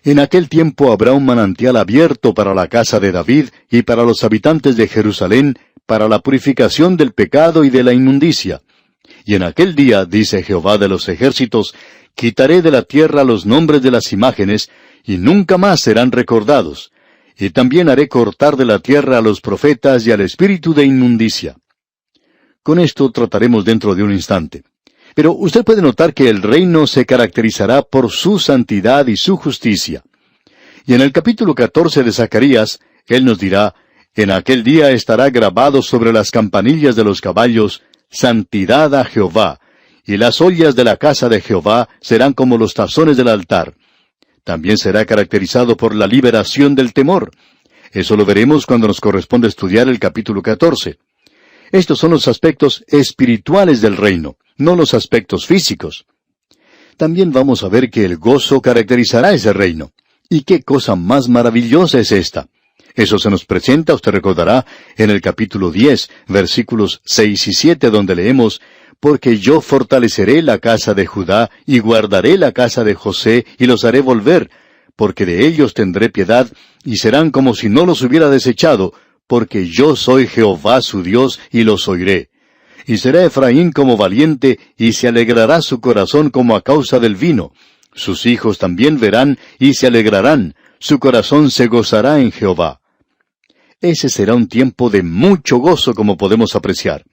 En 0.04 0.20
aquel 0.20 0.50
tiempo 0.50 0.92
habrá 0.92 1.14
un 1.14 1.26
manantial 1.26 1.78
abierto 1.78 2.34
para 2.34 2.54
la 2.54 2.68
casa 2.68 3.00
de 3.00 3.12
David 3.12 3.50
y 3.70 3.84
para 3.84 4.04
los 4.04 4.24
habitantes 4.24 4.76
de 4.76 4.88
Jerusalén, 4.88 5.58
para 5.86 6.08
la 6.08 6.20
purificación 6.20 6.98
del 6.98 7.14
pecado 7.14 7.64
y 7.64 7.70
de 7.70 7.84
la 7.84 7.94
inmundicia. 7.94 8.62
Y 9.26 9.36
en 9.36 9.44
aquel 9.44 9.76
día, 9.76 10.06
dice 10.06 10.44
Jehová 10.44 10.78
de 10.78 10.88
los 10.88 11.08
ejércitos, 11.08 11.76
quitaré 12.16 12.62
de 12.62 12.72
la 12.72 12.82
tierra 12.82 13.24
los 13.24 13.46
nombres 13.46 13.82
de 13.82 13.92
las 13.92 14.12
imágenes, 14.12 14.70
y 15.04 15.18
nunca 15.18 15.58
más 15.58 15.82
serán 15.82 16.12
recordados, 16.12 16.92
y 17.38 17.50
también 17.50 17.90
haré 17.90 18.08
cortar 18.08 18.56
de 18.56 18.66
la 18.66 18.80
tierra 18.80 19.18
a 19.18 19.22
los 19.22 19.42
profetas 19.42 20.06
y 20.08 20.12
al 20.12 20.22
espíritu 20.22 20.74
de 20.74 20.86
inmundicia. 20.86 21.56
Con 22.62 22.80
esto 22.80 23.12
trataremos 23.12 23.66
dentro 23.66 23.94
de 23.94 24.04
un 24.04 24.14
instante. 24.14 24.64
Pero 25.16 25.34
usted 25.34 25.64
puede 25.64 25.82
notar 25.82 26.14
que 26.14 26.30
el 26.30 26.42
reino 26.42 26.88
se 26.88 27.06
caracterizará 27.06 27.82
por 27.84 28.10
su 28.10 28.40
santidad 28.40 29.06
y 29.08 29.18
su 29.18 29.38
justicia. 29.38 30.04
Y 30.86 30.94
en 30.94 31.02
el 31.02 31.12
capítulo 31.12 31.54
14 31.54 32.04
de 32.04 32.12
Zacarías, 32.12 32.80
él 33.08 33.26
nos 33.26 33.38
dirá, 33.40 33.76
En 34.16 34.32
aquel 34.32 34.64
día 34.64 34.92
estará 34.92 35.30
grabado 35.30 35.82
sobre 35.82 36.14
las 36.14 36.32
campanillas 36.32 36.96
de 36.96 37.04
los 37.04 37.20
caballos, 37.20 37.82
Santidad 38.10 38.94
a 38.96 39.06
Jehová, 39.06 39.60
y 40.06 40.18
las 40.18 40.40
ollas 40.40 40.76
de 40.76 40.84
la 40.84 40.98
casa 40.98 41.30
de 41.30 41.42
Jehová 41.42 41.90
serán 42.00 42.34
como 42.34 42.58
los 42.58 42.74
tazones 42.74 43.18
del 43.18 43.28
altar. 43.28 43.74
También 44.44 44.78
será 44.78 45.06
caracterizado 45.06 45.78
por 45.78 45.96
la 45.96 46.08
liberación 46.08 46.76
del 46.76 46.94
temor. 46.94 47.32
Eso 47.92 48.18
lo 48.18 48.26
veremos 48.26 48.66
cuando 48.66 48.88
nos 48.88 49.00
corresponde 49.00 49.48
estudiar 49.48 49.88
el 49.88 50.00
capítulo 50.00 50.42
14. 50.42 50.98
Estos 51.72 52.00
son 52.00 52.12
los 52.12 52.28
aspectos 52.28 52.84
espirituales 52.88 53.82
del 53.82 53.98
reino, 53.98 54.38
no 54.58 54.76
los 54.76 54.94
aspectos 54.94 55.46
físicos. 55.46 56.06
También 56.98 57.32
vamos 57.32 57.64
a 57.64 57.70
ver 57.70 57.90
que 57.90 58.06
el 58.06 58.18
gozo 58.18 58.62
caracterizará 58.62 59.34
ese 59.34 59.54
reino. 59.54 59.92
¿Y 60.30 60.42
qué 60.42 60.62
cosa 60.62 60.96
más 60.96 61.30
maravillosa 61.30 62.00
es 62.00 62.12
esta? 62.12 62.48
Eso 62.96 63.18
se 63.18 63.30
nos 63.30 63.46
presenta, 63.46 63.94
usted 63.96 64.12
recordará, 64.12 64.66
en 64.98 65.10
el 65.10 65.22
capítulo 65.22 65.72
10, 65.72 66.10
versículos 66.28 67.02
6 67.06 67.48
y 67.48 67.54
7, 67.54 67.90
donde 67.90 68.16
leemos, 68.16 68.62
porque 69.00 69.38
yo 69.38 69.62
fortaleceré 69.62 70.42
la 70.42 70.60
casa 70.60 70.94
de 70.94 71.06
Judá 71.06 71.50
y 71.66 71.80
guardaré 71.80 72.38
la 72.38 72.52
casa 72.52 72.84
de 72.84 72.94
José 72.94 73.46
y 73.58 73.66
los 73.66 73.84
haré 73.84 74.00
volver, 74.00 74.50
porque 74.96 75.26
de 75.26 75.46
ellos 75.46 75.74
tendré 75.74 76.10
piedad 76.10 76.48
y 76.86 76.98
serán 76.98 77.32
como 77.32 77.56
si 77.56 77.68
no 77.68 77.86
los 77.86 78.02
hubiera 78.04 78.30
desechado, 78.30 78.94
porque 79.28 79.68
yo 79.68 79.96
soy 79.96 80.28
Jehová 80.28 80.82
su 80.82 81.02
Dios 81.02 81.40
y 81.52 81.64
los 81.64 81.88
oiré. 81.88 82.30
Y 82.86 82.98
será 82.98 83.26
Efraín 83.26 83.72
como 83.72 83.98
valiente 83.98 84.60
y 84.78 84.94
se 84.94 85.08
alegrará 85.08 85.62
su 85.62 85.82
corazón 85.82 86.30
como 86.30 86.56
a 86.56 86.62
causa 86.62 87.00
del 87.00 87.16
vino. 87.16 87.54
Sus 87.96 88.26
hijos 88.26 88.58
también 88.58 89.00
verán 89.00 89.40
y 89.58 89.74
se 89.74 89.88
alegrarán, 89.88 90.56
su 90.80 91.00
corazón 91.00 91.50
se 91.50 91.68
gozará 91.68 92.20
en 92.20 92.32
Jehová. 92.32 92.83
Ese 93.84 94.08
será 94.08 94.34
un 94.34 94.48
tiempo 94.48 94.90
de 94.90 95.04
mucho 95.04 95.58
gozo 95.58 95.94
como 95.94 96.16
podemos 96.16 96.56
apreciar. 96.56 97.04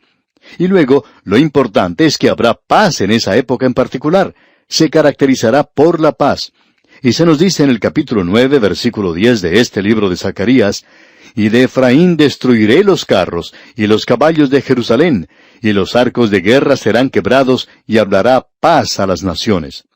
Y 0.57 0.69
luego, 0.69 1.05
lo 1.25 1.37
importante 1.37 2.07
es 2.07 2.17
que 2.17 2.31
habrá 2.31 2.55
paz 2.55 3.01
en 3.01 3.11
esa 3.11 3.37
época 3.37 3.67
en 3.67 3.75
particular. 3.75 4.37
Se 4.69 4.89
caracterizará 4.89 5.65
por 5.65 5.99
la 5.99 6.13
paz. 6.13 6.53
Y 7.03 7.13
se 7.13 7.27
nos 7.27 7.41
dice 7.41 7.65
en 7.65 7.71
el 7.71 7.81
capítulo 7.81 8.23
nueve, 8.23 8.61
versículo 8.61 9.13
diez 9.13 9.41
de 9.41 9.59
este 9.59 9.83
libro 9.83 10.09
de 10.09 10.17
Zacarías, 10.17 10.85
Y 11.35 11.49
de 11.49 11.65
Efraín 11.65 12.17
destruiré 12.17 12.85
los 12.85 13.05
carros, 13.05 13.53
y 13.75 13.89
los 13.89 14.07
caballos 14.07 14.49
de 14.49 14.63
Jerusalén, 14.63 15.29
y 15.61 15.73
los 15.73 15.97
arcos 15.97 16.31
de 16.31 16.41
guerra 16.41 16.77
serán 16.77 17.11
quebrados, 17.11 17.69
y 17.85 17.99
hablará 17.99 18.47
paz 18.61 19.01
a 19.01 19.09
las 19.09 19.25
naciones. 19.25 19.89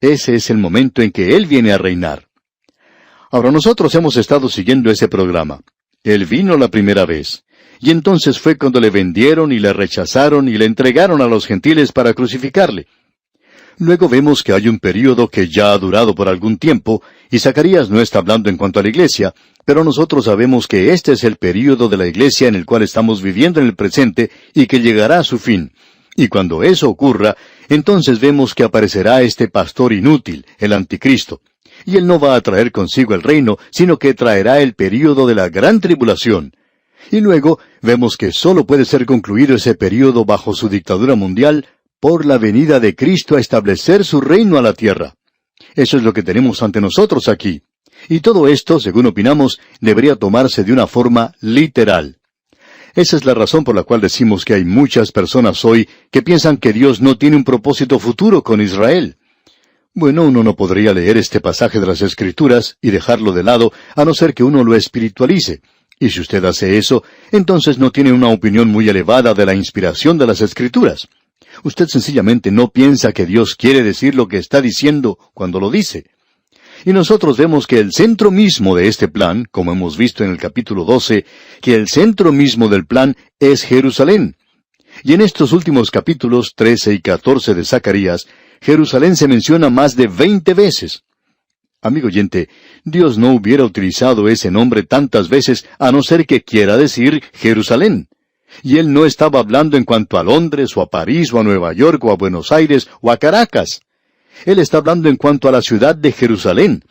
Ese 0.00 0.36
es 0.36 0.48
el 0.48 0.58
momento 0.58 1.02
en 1.02 1.10
que 1.10 1.34
Él 1.36 1.46
viene 1.46 1.72
a 1.72 1.78
reinar. 1.78 2.28
Ahora 3.32 3.50
nosotros 3.50 3.94
hemos 3.94 4.18
estado 4.18 4.46
siguiendo 4.50 4.90
ese 4.90 5.08
programa. 5.08 5.62
Él 6.04 6.26
vino 6.26 6.54
la 6.58 6.68
primera 6.68 7.06
vez. 7.06 7.44
Y 7.80 7.90
entonces 7.90 8.38
fue 8.38 8.58
cuando 8.58 8.78
le 8.78 8.90
vendieron 8.90 9.52
y 9.52 9.58
le 9.58 9.72
rechazaron 9.72 10.50
y 10.50 10.58
le 10.58 10.66
entregaron 10.66 11.22
a 11.22 11.26
los 11.26 11.46
gentiles 11.46 11.92
para 11.92 12.12
crucificarle. 12.12 12.86
Luego 13.78 14.06
vemos 14.06 14.42
que 14.42 14.52
hay 14.52 14.68
un 14.68 14.78
período 14.78 15.28
que 15.28 15.48
ya 15.48 15.72
ha 15.72 15.78
durado 15.78 16.14
por 16.14 16.28
algún 16.28 16.58
tiempo, 16.58 17.02
y 17.30 17.38
Zacarías 17.38 17.88
no 17.88 18.02
está 18.02 18.18
hablando 18.18 18.50
en 18.50 18.58
cuanto 18.58 18.80
a 18.80 18.82
la 18.82 18.90
iglesia, 18.90 19.32
pero 19.64 19.82
nosotros 19.82 20.26
sabemos 20.26 20.68
que 20.68 20.92
este 20.92 21.12
es 21.12 21.24
el 21.24 21.36
período 21.36 21.88
de 21.88 21.96
la 21.96 22.06
iglesia 22.06 22.48
en 22.48 22.54
el 22.54 22.66
cual 22.66 22.82
estamos 22.82 23.22
viviendo 23.22 23.60
en 23.60 23.66
el 23.66 23.74
presente 23.74 24.30
y 24.52 24.66
que 24.66 24.80
llegará 24.80 25.20
a 25.20 25.24
su 25.24 25.38
fin. 25.38 25.72
Y 26.16 26.28
cuando 26.28 26.62
eso 26.62 26.90
ocurra, 26.90 27.34
entonces 27.70 28.20
vemos 28.20 28.54
que 28.54 28.64
aparecerá 28.64 29.22
este 29.22 29.48
pastor 29.48 29.94
inútil, 29.94 30.44
el 30.58 30.74
anticristo. 30.74 31.40
Y 31.84 31.96
él 31.96 32.06
no 32.06 32.18
va 32.18 32.34
a 32.34 32.40
traer 32.40 32.72
consigo 32.72 33.14
el 33.14 33.22
reino, 33.22 33.58
sino 33.70 33.98
que 33.98 34.14
traerá 34.14 34.60
el 34.60 34.74
período 34.74 35.26
de 35.26 35.34
la 35.34 35.48
gran 35.48 35.80
tribulación. 35.80 36.52
Y 37.10 37.20
luego 37.20 37.58
vemos 37.80 38.16
que 38.16 38.32
sólo 38.32 38.66
puede 38.66 38.84
ser 38.84 39.06
concluido 39.06 39.56
ese 39.56 39.74
período 39.74 40.24
bajo 40.24 40.54
su 40.54 40.68
dictadura 40.68 41.14
mundial 41.14 41.66
por 42.00 42.26
la 42.26 42.38
venida 42.38 42.80
de 42.80 42.94
Cristo 42.94 43.36
a 43.36 43.40
establecer 43.40 44.04
su 44.04 44.20
reino 44.20 44.58
a 44.58 44.62
la 44.62 44.72
tierra. 44.72 45.14
Eso 45.74 45.96
es 45.96 46.02
lo 46.02 46.12
que 46.12 46.22
tenemos 46.22 46.62
ante 46.62 46.80
nosotros 46.80 47.28
aquí. 47.28 47.62
Y 48.08 48.20
todo 48.20 48.48
esto, 48.48 48.80
según 48.80 49.06
opinamos, 49.06 49.60
debería 49.80 50.16
tomarse 50.16 50.64
de 50.64 50.72
una 50.72 50.86
forma 50.86 51.32
literal. 51.40 52.18
Esa 52.94 53.16
es 53.16 53.24
la 53.24 53.34
razón 53.34 53.64
por 53.64 53.74
la 53.74 53.84
cual 53.84 54.00
decimos 54.00 54.44
que 54.44 54.54
hay 54.54 54.64
muchas 54.64 55.12
personas 55.12 55.64
hoy 55.64 55.88
que 56.10 56.22
piensan 56.22 56.58
que 56.58 56.72
Dios 56.72 57.00
no 57.00 57.16
tiene 57.16 57.36
un 57.36 57.44
propósito 57.44 57.98
futuro 57.98 58.42
con 58.42 58.60
Israel. 58.60 59.16
Bueno, 59.94 60.24
uno 60.24 60.42
no 60.42 60.56
podría 60.56 60.94
leer 60.94 61.18
este 61.18 61.38
pasaje 61.40 61.78
de 61.78 61.86
las 61.86 62.00
Escrituras 62.00 62.78
y 62.80 62.90
dejarlo 62.90 63.32
de 63.32 63.42
lado, 63.42 63.74
a 63.94 64.06
no 64.06 64.14
ser 64.14 64.32
que 64.32 64.42
uno 64.42 64.64
lo 64.64 64.74
espiritualice. 64.74 65.60
Y 66.00 66.08
si 66.08 66.20
usted 66.20 66.42
hace 66.46 66.78
eso, 66.78 67.04
entonces 67.30 67.76
no 67.76 67.90
tiene 67.90 68.10
una 68.10 68.28
opinión 68.28 68.68
muy 68.68 68.88
elevada 68.88 69.34
de 69.34 69.44
la 69.44 69.54
inspiración 69.54 70.16
de 70.16 70.26
las 70.26 70.40
Escrituras. 70.40 71.08
Usted 71.62 71.88
sencillamente 71.88 72.50
no 72.50 72.68
piensa 72.68 73.12
que 73.12 73.26
Dios 73.26 73.54
quiere 73.54 73.82
decir 73.82 74.14
lo 74.14 74.28
que 74.28 74.38
está 74.38 74.62
diciendo 74.62 75.18
cuando 75.34 75.60
lo 75.60 75.70
dice. 75.70 76.06
Y 76.86 76.94
nosotros 76.94 77.36
vemos 77.36 77.66
que 77.66 77.78
el 77.78 77.92
centro 77.92 78.30
mismo 78.30 78.74
de 78.74 78.88
este 78.88 79.08
plan, 79.08 79.46
como 79.50 79.72
hemos 79.72 79.98
visto 79.98 80.24
en 80.24 80.30
el 80.30 80.38
capítulo 80.38 80.84
12, 80.84 81.26
que 81.60 81.74
el 81.74 81.88
centro 81.88 82.32
mismo 82.32 82.68
del 82.68 82.86
plan 82.86 83.14
es 83.38 83.62
Jerusalén. 83.62 84.36
Y 85.04 85.12
en 85.12 85.20
estos 85.20 85.52
últimos 85.52 85.90
capítulos 85.90 86.54
13 86.56 86.94
y 86.94 87.00
14 87.00 87.54
de 87.54 87.64
Zacarías, 87.64 88.26
Jerusalén 88.62 89.16
se 89.16 89.26
menciona 89.26 89.70
más 89.70 89.96
de 89.96 90.06
veinte 90.06 90.54
veces. 90.54 91.02
Amigo 91.80 92.06
oyente, 92.06 92.48
Dios 92.84 93.18
no 93.18 93.32
hubiera 93.32 93.64
utilizado 93.64 94.28
ese 94.28 94.52
nombre 94.52 94.84
tantas 94.84 95.28
veces 95.28 95.66
a 95.80 95.90
no 95.90 96.04
ser 96.04 96.26
que 96.26 96.42
quiera 96.42 96.76
decir 96.76 97.24
Jerusalén. 97.34 98.08
Y 98.62 98.78
él 98.78 98.92
no 98.92 99.04
estaba 99.04 99.40
hablando 99.40 99.76
en 99.76 99.84
cuanto 99.84 100.16
a 100.16 100.22
Londres 100.22 100.76
o 100.76 100.80
a 100.80 100.88
París 100.88 101.32
o 101.32 101.40
a 101.40 101.42
Nueva 101.42 101.72
York 101.72 102.04
o 102.04 102.12
a 102.12 102.16
Buenos 102.16 102.52
Aires 102.52 102.88
o 103.00 103.10
a 103.10 103.16
Caracas. 103.16 103.80
Él 104.46 104.60
está 104.60 104.76
hablando 104.78 105.08
en 105.08 105.16
cuanto 105.16 105.48
a 105.48 105.52
la 105.52 105.60
ciudad 105.60 105.96
de 105.96 106.12
Jerusalén. 106.12 106.84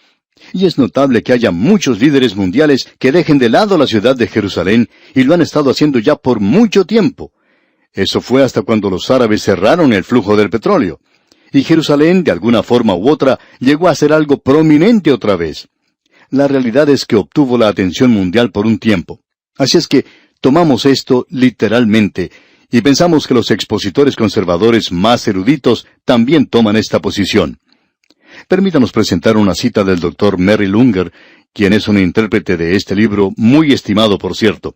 Y 0.51 0.65
es 0.65 0.77
notable 0.77 1.23
que 1.23 1.31
haya 1.31 1.51
muchos 1.51 2.01
líderes 2.01 2.35
mundiales 2.35 2.89
que 2.99 3.13
dejen 3.13 3.37
de 3.37 3.47
lado 3.47 3.77
la 3.77 3.87
ciudad 3.87 4.17
de 4.17 4.27
Jerusalén 4.27 4.89
y 5.15 5.23
lo 5.23 5.35
han 5.35 5.41
estado 5.41 5.69
haciendo 5.69 5.99
ya 5.99 6.17
por 6.17 6.41
mucho 6.41 6.83
tiempo. 6.83 7.31
Eso 7.93 8.19
fue 8.19 8.43
hasta 8.43 8.61
cuando 8.61 8.89
los 8.89 9.09
árabes 9.09 9.43
cerraron 9.43 9.93
el 9.93 10.03
flujo 10.03 10.35
del 10.35 10.49
petróleo. 10.49 10.99
Y 11.51 11.63
Jerusalén, 11.63 12.23
de 12.23 12.31
alguna 12.31 12.63
forma 12.63 12.95
u 12.95 13.09
otra, 13.09 13.39
llegó 13.59 13.87
a 13.87 13.95
ser 13.95 14.13
algo 14.13 14.37
prominente 14.37 15.11
otra 15.11 15.35
vez. 15.35 15.67
La 16.29 16.47
realidad 16.47 16.87
es 16.89 17.05
que 17.05 17.17
obtuvo 17.17 17.57
la 17.57 17.67
atención 17.67 18.11
mundial 18.11 18.51
por 18.51 18.65
un 18.65 18.79
tiempo. 18.79 19.19
Así 19.57 19.77
es 19.77 19.87
que 19.87 20.05
tomamos 20.39 20.85
esto 20.85 21.27
literalmente 21.29 22.31
y 22.71 22.81
pensamos 22.81 23.27
que 23.27 23.33
los 23.33 23.51
expositores 23.51 24.15
conservadores 24.15 24.93
más 24.93 25.27
eruditos 25.27 25.85
también 26.05 26.47
toman 26.47 26.77
esta 26.77 27.01
posición. 27.01 27.59
Permítanos 28.47 28.93
presentar 28.93 29.35
una 29.35 29.55
cita 29.55 29.83
del 29.83 29.99
doctor 29.99 30.37
Merrill 30.37 30.75
Unger, 30.75 31.11
quien 31.53 31.73
es 31.73 31.89
un 31.89 31.97
intérprete 31.99 32.55
de 32.55 32.77
este 32.77 32.95
libro, 32.95 33.31
muy 33.35 33.73
estimado 33.73 34.17
por 34.17 34.37
cierto. 34.37 34.73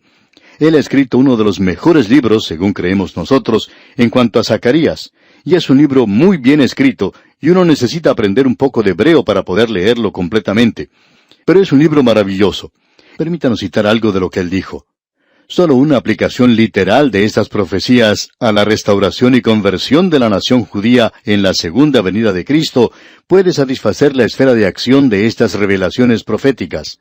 Él 0.58 0.74
ha 0.74 0.78
escrito 0.78 1.16
uno 1.16 1.38
de 1.38 1.44
los 1.44 1.58
mejores 1.58 2.10
libros, 2.10 2.44
según 2.44 2.74
creemos 2.74 3.16
nosotros, 3.16 3.70
en 3.96 4.10
cuanto 4.10 4.40
a 4.40 4.44
Zacarías, 4.44 5.12
y 5.46 5.54
es 5.54 5.70
un 5.70 5.78
libro 5.78 6.08
muy 6.08 6.38
bien 6.38 6.60
escrito, 6.60 7.14
y 7.40 7.50
uno 7.50 7.64
necesita 7.64 8.10
aprender 8.10 8.48
un 8.48 8.56
poco 8.56 8.82
de 8.82 8.90
hebreo 8.90 9.24
para 9.24 9.44
poder 9.44 9.70
leerlo 9.70 10.10
completamente. 10.10 10.90
Pero 11.44 11.60
es 11.60 11.70
un 11.70 11.78
libro 11.78 12.02
maravilloso. 12.02 12.72
Permítanos 13.16 13.60
citar 13.60 13.86
algo 13.86 14.10
de 14.10 14.18
lo 14.18 14.28
que 14.28 14.40
él 14.40 14.50
dijo. 14.50 14.86
Solo 15.46 15.76
una 15.76 15.98
aplicación 15.98 16.56
literal 16.56 17.12
de 17.12 17.22
estas 17.22 17.48
profecías 17.48 18.30
a 18.40 18.50
la 18.50 18.64
restauración 18.64 19.36
y 19.36 19.40
conversión 19.40 20.10
de 20.10 20.18
la 20.18 20.28
nación 20.28 20.64
judía 20.64 21.12
en 21.24 21.42
la 21.42 21.54
segunda 21.54 22.02
venida 22.02 22.32
de 22.32 22.44
Cristo 22.44 22.90
puede 23.28 23.52
satisfacer 23.52 24.16
la 24.16 24.24
esfera 24.24 24.52
de 24.52 24.66
acción 24.66 25.08
de 25.08 25.26
estas 25.26 25.54
revelaciones 25.54 26.24
proféticas. 26.24 26.98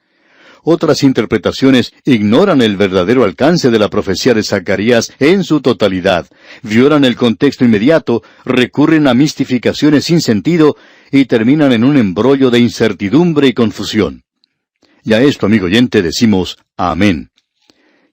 Otras 0.67 1.03
interpretaciones 1.03 1.93
ignoran 2.05 2.60
el 2.63 2.75
verdadero 2.75 3.24
alcance 3.24 3.69
de 3.69 3.77
la 3.77 3.88
profecía 3.88 4.34
de 4.34 4.41
Zacarías 4.41 5.13
en 5.19 5.43
su 5.43 5.62
totalidad, 5.62 6.25
violan 6.63 7.05
el 7.05 7.15
contexto 7.15 7.63
inmediato, 7.63 8.24
recurren 8.43 9.07
a 9.07 9.13
mistificaciones 9.13 10.05
sin 10.05 10.22
sentido 10.22 10.75
y 11.12 11.25
terminan 11.25 11.72
en 11.72 11.84
un 11.84 11.98
embrollo 11.98 12.50
de 12.50 12.57
incertidumbre 12.57 13.48
y 13.48 13.53
confusión. 13.53 14.24
Y 15.03 15.13
a 15.13 15.22
esto, 15.22 15.45
amigo 15.45 15.67
oyente, 15.67 16.01
decimos 16.01 16.57
Amén. 16.77 17.29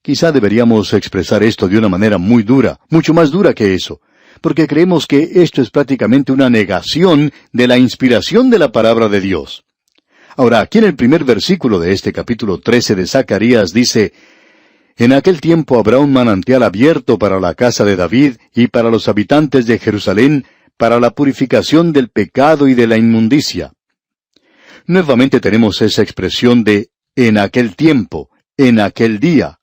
Quizá 0.02 0.30
deberíamos 0.30 0.92
expresar 0.92 1.42
esto 1.42 1.68
de 1.68 1.78
una 1.78 1.88
manera 1.88 2.18
muy 2.18 2.42
dura, 2.42 2.78
mucho 2.90 3.14
más 3.14 3.30
dura 3.30 3.54
que 3.54 3.72
eso, 3.72 4.02
porque 4.42 4.66
creemos 4.66 5.06
que 5.06 5.30
esto 5.36 5.62
es 5.62 5.70
prácticamente 5.70 6.32
una 6.32 6.50
negación 6.50 7.32
de 7.50 7.66
la 7.66 7.78
inspiración 7.78 8.50
de 8.50 8.58
la 8.58 8.72
palabra 8.72 9.08
de 9.08 9.22
Dios. 9.22 9.64
Ahora, 10.36 10.60
aquí 10.60 10.78
en 10.78 10.84
el 10.84 10.94
primer 10.94 11.24
versículo 11.24 11.78
de 11.78 11.92
este 11.92 12.12
capítulo 12.12 12.58
13 12.58 12.94
de 12.94 13.06
Zacarías 13.06 13.72
dice, 13.72 14.12
En 14.96 15.12
aquel 15.12 15.40
tiempo 15.40 15.78
habrá 15.78 15.98
un 15.98 16.12
manantial 16.12 16.62
abierto 16.62 17.18
para 17.18 17.38
la 17.38 17.54
casa 17.54 17.84
de 17.84 17.96
David 17.96 18.36
y 18.54 18.68
para 18.68 18.90
los 18.90 19.08
habitantes 19.08 19.66
de 19.66 19.78
Jerusalén, 19.78 20.46
para 20.78 20.98
la 21.00 21.10
purificación 21.10 21.92
del 21.92 22.08
pecado 22.08 22.66
y 22.66 22.74
de 22.74 22.86
la 22.86 22.96
inmundicia. 22.96 23.72
Nuevamente 24.86 25.38
tenemos 25.38 25.82
esa 25.82 26.02
expresión 26.02 26.64
de 26.64 26.88
en 27.14 27.36
aquel 27.36 27.76
tiempo, 27.76 28.30
en 28.56 28.80
aquel 28.80 29.20
día. 29.20 29.58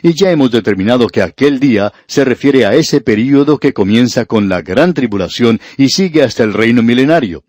Y 0.00 0.14
ya 0.14 0.30
hemos 0.30 0.52
determinado 0.52 1.08
que 1.08 1.22
aquel 1.22 1.58
día 1.58 1.92
se 2.06 2.24
refiere 2.24 2.66
a 2.66 2.74
ese 2.74 3.00
período 3.00 3.58
que 3.58 3.72
comienza 3.72 4.26
con 4.26 4.48
la 4.48 4.62
gran 4.62 4.94
tribulación 4.94 5.60
y 5.76 5.88
sigue 5.88 6.22
hasta 6.22 6.44
el 6.44 6.52
reino 6.52 6.82
milenario. 6.82 7.44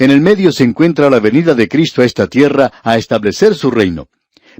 En 0.00 0.10
el 0.10 0.20
medio 0.20 0.50
se 0.50 0.64
encuentra 0.64 1.08
la 1.08 1.20
venida 1.20 1.54
de 1.54 1.68
Cristo 1.68 2.02
a 2.02 2.04
esta 2.04 2.26
tierra 2.26 2.72
a 2.82 2.98
establecer 2.98 3.54
su 3.54 3.70
reino. 3.70 4.08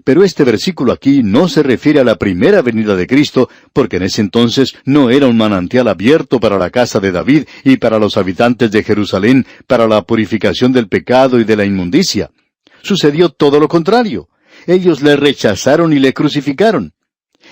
Pero 0.05 0.23
este 0.23 0.45
versículo 0.45 0.93
aquí 0.93 1.25
no 1.25 1.49
se 1.49 1.65
refiere 1.65 1.99
a 1.99 2.05
la 2.05 2.15
primera 2.15 2.63
venida 2.63 2.95
de 2.95 3.09
Cristo, 3.09 3.49
porque 3.73 3.97
en 3.97 4.05
ese 4.05 4.21
entonces 4.21 4.77
no 4.85 5.11
era 5.11 5.27
un 5.27 5.37
manantial 5.37 5.89
abierto 5.89 6.39
para 6.39 6.59
la 6.59 6.71
casa 6.71 7.01
de 7.01 7.11
David 7.11 7.49
y 7.65 7.79
para 7.79 7.99
los 7.99 8.17
habitantes 8.17 8.71
de 8.71 8.85
Jerusalén 8.85 9.45
para 9.67 9.89
la 9.89 10.03
purificación 10.03 10.73
del 10.73 10.87
pecado 10.87 11.41
y 11.41 11.45
de 11.45 11.57
la 11.57 11.65
inmundicia. 11.65 12.31
Sucedió 12.83 13.31
todo 13.31 13.59
lo 13.59 13.67
contrario 13.67 14.29
ellos 14.67 15.03
le 15.03 15.17
rechazaron 15.17 15.93
y 15.93 15.99
le 15.99 16.13
crucificaron. 16.13 16.93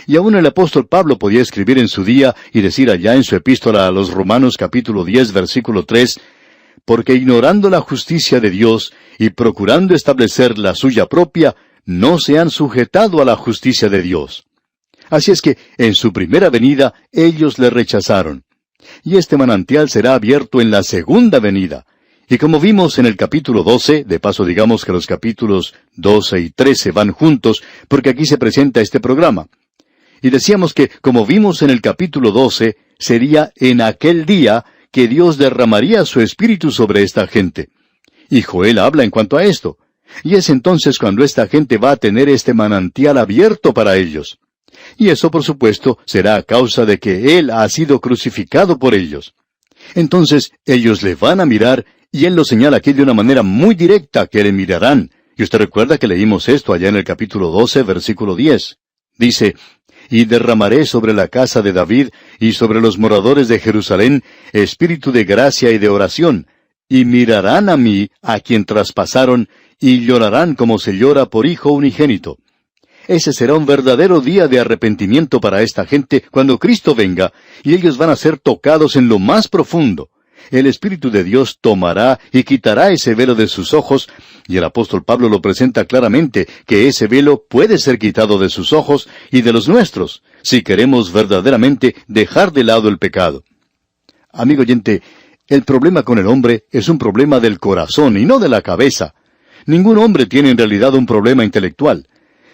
Y 0.06 0.16
aún 0.16 0.34
el 0.36 0.46
apóstol 0.46 0.86
Pablo 0.86 1.18
podía 1.18 1.40
escribir 1.40 1.78
en 1.78 1.88
su 1.88 2.04
día 2.04 2.34
y 2.52 2.60
decir 2.60 2.90
allá 2.90 3.14
en 3.14 3.24
su 3.24 3.36
epístola 3.36 3.86
a 3.86 3.90
los 3.90 4.10
Romanos 4.12 4.56
capítulo 4.56 5.04
10 5.04 5.32
versículo 5.32 5.84
3, 5.84 6.20
porque 6.88 7.12
ignorando 7.12 7.68
la 7.68 7.82
justicia 7.82 8.40
de 8.40 8.48
Dios 8.48 8.94
y 9.18 9.28
procurando 9.28 9.94
establecer 9.94 10.56
la 10.56 10.74
suya 10.74 11.04
propia, 11.04 11.54
no 11.84 12.18
se 12.18 12.38
han 12.38 12.48
sujetado 12.48 13.20
a 13.20 13.26
la 13.26 13.36
justicia 13.36 13.90
de 13.90 14.00
Dios. 14.00 14.46
Así 15.10 15.30
es 15.30 15.42
que, 15.42 15.58
en 15.76 15.94
su 15.94 16.14
primera 16.14 16.48
venida, 16.48 16.94
ellos 17.12 17.58
le 17.58 17.68
rechazaron. 17.68 18.44
Y 19.04 19.18
este 19.18 19.36
manantial 19.36 19.90
será 19.90 20.14
abierto 20.14 20.62
en 20.62 20.70
la 20.70 20.82
segunda 20.82 21.40
venida, 21.40 21.84
y 22.26 22.38
como 22.38 22.58
vimos 22.58 22.98
en 22.98 23.04
el 23.04 23.16
capítulo 23.16 23.62
12, 23.64 24.04
de 24.04 24.18
paso 24.18 24.46
digamos 24.46 24.86
que 24.86 24.92
los 24.92 25.06
capítulos 25.06 25.74
12 25.96 26.40
y 26.40 26.50
13 26.52 26.92
van 26.92 27.12
juntos, 27.12 27.62
porque 27.88 28.08
aquí 28.08 28.24
se 28.24 28.38
presenta 28.38 28.80
este 28.80 28.98
programa. 28.98 29.48
Y 30.22 30.30
decíamos 30.30 30.72
que, 30.72 30.90
como 31.02 31.26
vimos 31.26 31.60
en 31.60 31.68
el 31.68 31.82
capítulo 31.82 32.30
12, 32.30 32.78
sería 32.98 33.52
en 33.56 33.82
aquel 33.82 34.24
día 34.24 34.64
que 34.90 35.08
Dios 35.08 35.38
derramaría 35.38 36.04
su 36.04 36.20
espíritu 36.20 36.70
sobre 36.70 37.02
esta 37.02 37.26
gente. 37.26 37.68
Y 38.30 38.42
Joel 38.42 38.78
habla 38.78 39.04
en 39.04 39.10
cuanto 39.10 39.36
a 39.36 39.44
esto. 39.44 39.78
Y 40.24 40.34
es 40.34 40.48
entonces 40.48 40.98
cuando 40.98 41.24
esta 41.24 41.46
gente 41.46 41.76
va 41.78 41.92
a 41.92 41.96
tener 41.96 42.28
este 42.28 42.54
manantial 42.54 43.18
abierto 43.18 43.74
para 43.74 43.96
ellos. 43.96 44.38
Y 44.96 45.08
eso, 45.08 45.30
por 45.30 45.44
supuesto, 45.44 45.98
será 46.06 46.36
a 46.36 46.42
causa 46.42 46.84
de 46.86 46.98
que 46.98 47.38
Él 47.38 47.50
ha 47.50 47.68
sido 47.68 48.00
crucificado 48.00 48.78
por 48.78 48.94
ellos. 48.94 49.34
Entonces 49.94 50.52
ellos 50.64 51.02
le 51.02 51.14
van 51.14 51.40
a 51.40 51.46
mirar 51.46 51.84
y 52.10 52.24
él 52.24 52.34
lo 52.34 52.44
señala 52.44 52.78
aquí 52.78 52.92
de 52.92 53.02
una 53.02 53.14
manera 53.14 53.42
muy 53.42 53.74
directa 53.74 54.26
que 54.26 54.42
le 54.42 54.52
mirarán. 54.52 55.10
Y 55.36 55.42
usted 55.42 55.58
recuerda 55.58 55.98
que 55.98 56.08
leímos 56.08 56.48
esto 56.48 56.72
allá 56.72 56.88
en 56.88 56.96
el 56.96 57.04
capítulo 57.04 57.50
12, 57.50 57.82
versículo 57.82 58.34
10. 58.34 58.78
Dice, 59.18 59.54
Y 60.10 60.24
derramaré 60.24 60.86
sobre 60.86 61.12
la 61.12 61.28
casa 61.28 61.62
de 61.62 61.72
David 61.72 62.08
y 62.38 62.52
sobre 62.52 62.80
los 62.80 62.98
moradores 62.98 63.48
de 63.48 63.58
Jerusalén 63.58 64.22
espíritu 64.52 65.12
de 65.12 65.24
gracia 65.24 65.70
y 65.70 65.78
de 65.78 65.88
oración, 65.88 66.46
y 66.88 67.04
mirarán 67.04 67.68
a 67.68 67.76
mí, 67.76 68.08
a 68.22 68.40
quien 68.40 68.64
traspasaron, 68.64 69.48
y 69.78 70.00
llorarán 70.06 70.54
como 70.54 70.78
se 70.78 70.96
llora 70.96 71.26
por 71.26 71.46
hijo 71.46 71.70
unigénito. 71.72 72.38
Ese 73.06 73.32
será 73.32 73.54
un 73.54 73.66
verdadero 73.66 74.20
día 74.20 74.48
de 74.48 74.60
arrepentimiento 74.60 75.40
para 75.40 75.62
esta 75.62 75.86
gente 75.86 76.24
cuando 76.30 76.58
Cristo 76.58 76.94
venga, 76.94 77.32
y 77.62 77.74
ellos 77.74 77.96
van 77.96 78.10
a 78.10 78.16
ser 78.16 78.38
tocados 78.38 78.96
en 78.96 79.08
lo 79.08 79.18
más 79.18 79.48
profundo 79.48 80.10
el 80.50 80.66
Espíritu 80.66 81.10
de 81.10 81.24
Dios 81.24 81.58
tomará 81.60 82.18
y 82.32 82.42
quitará 82.44 82.90
ese 82.90 83.14
velo 83.14 83.34
de 83.34 83.48
sus 83.48 83.74
ojos, 83.74 84.08
y 84.46 84.56
el 84.56 84.64
apóstol 84.64 85.04
Pablo 85.04 85.28
lo 85.28 85.40
presenta 85.40 85.84
claramente, 85.84 86.48
que 86.66 86.88
ese 86.88 87.06
velo 87.06 87.44
puede 87.48 87.78
ser 87.78 87.98
quitado 87.98 88.38
de 88.38 88.48
sus 88.48 88.72
ojos 88.72 89.08
y 89.30 89.42
de 89.42 89.52
los 89.52 89.68
nuestros, 89.68 90.22
si 90.42 90.62
queremos 90.62 91.12
verdaderamente 91.12 91.94
dejar 92.06 92.52
de 92.52 92.64
lado 92.64 92.88
el 92.88 92.98
pecado. 92.98 93.44
Amigo 94.32 94.62
oyente, 94.62 95.02
el 95.46 95.64
problema 95.64 96.02
con 96.02 96.18
el 96.18 96.26
hombre 96.26 96.66
es 96.70 96.88
un 96.88 96.98
problema 96.98 97.40
del 97.40 97.58
corazón 97.58 98.16
y 98.18 98.24
no 98.24 98.38
de 98.38 98.48
la 98.48 98.60
cabeza. 98.60 99.14
Ningún 99.66 99.98
hombre 99.98 100.26
tiene 100.26 100.50
en 100.50 100.58
realidad 100.58 100.94
un 100.94 101.06
problema 101.06 101.44
intelectual. 101.44 102.06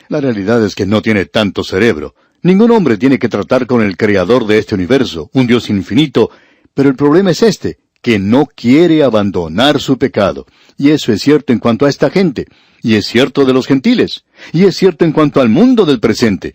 La 0.08 0.20
realidad 0.20 0.64
es 0.64 0.74
que 0.74 0.86
no 0.86 1.02
tiene 1.02 1.26
tanto 1.26 1.64
cerebro. 1.64 2.14
Ningún 2.42 2.70
hombre 2.72 2.98
tiene 2.98 3.18
que 3.18 3.28
tratar 3.28 3.66
con 3.66 3.82
el 3.82 3.96
creador 3.96 4.46
de 4.46 4.58
este 4.58 4.74
universo, 4.74 5.30
un 5.32 5.46
Dios 5.46 5.70
infinito, 5.70 6.30
pero 6.74 6.88
el 6.88 6.94
problema 6.94 7.30
es 7.30 7.42
este, 7.42 7.78
que 8.04 8.18
no 8.18 8.44
quiere 8.44 9.02
abandonar 9.02 9.80
su 9.80 9.96
pecado. 9.96 10.44
Y 10.76 10.90
eso 10.90 11.10
es 11.10 11.22
cierto 11.22 11.54
en 11.54 11.58
cuanto 11.58 11.86
a 11.86 11.88
esta 11.88 12.10
gente, 12.10 12.44
y 12.82 12.96
es 12.96 13.06
cierto 13.06 13.46
de 13.46 13.54
los 13.54 13.66
gentiles, 13.66 14.26
y 14.52 14.64
es 14.64 14.76
cierto 14.76 15.06
en 15.06 15.12
cuanto 15.12 15.40
al 15.40 15.48
mundo 15.48 15.86
del 15.86 16.00
presente. 16.00 16.54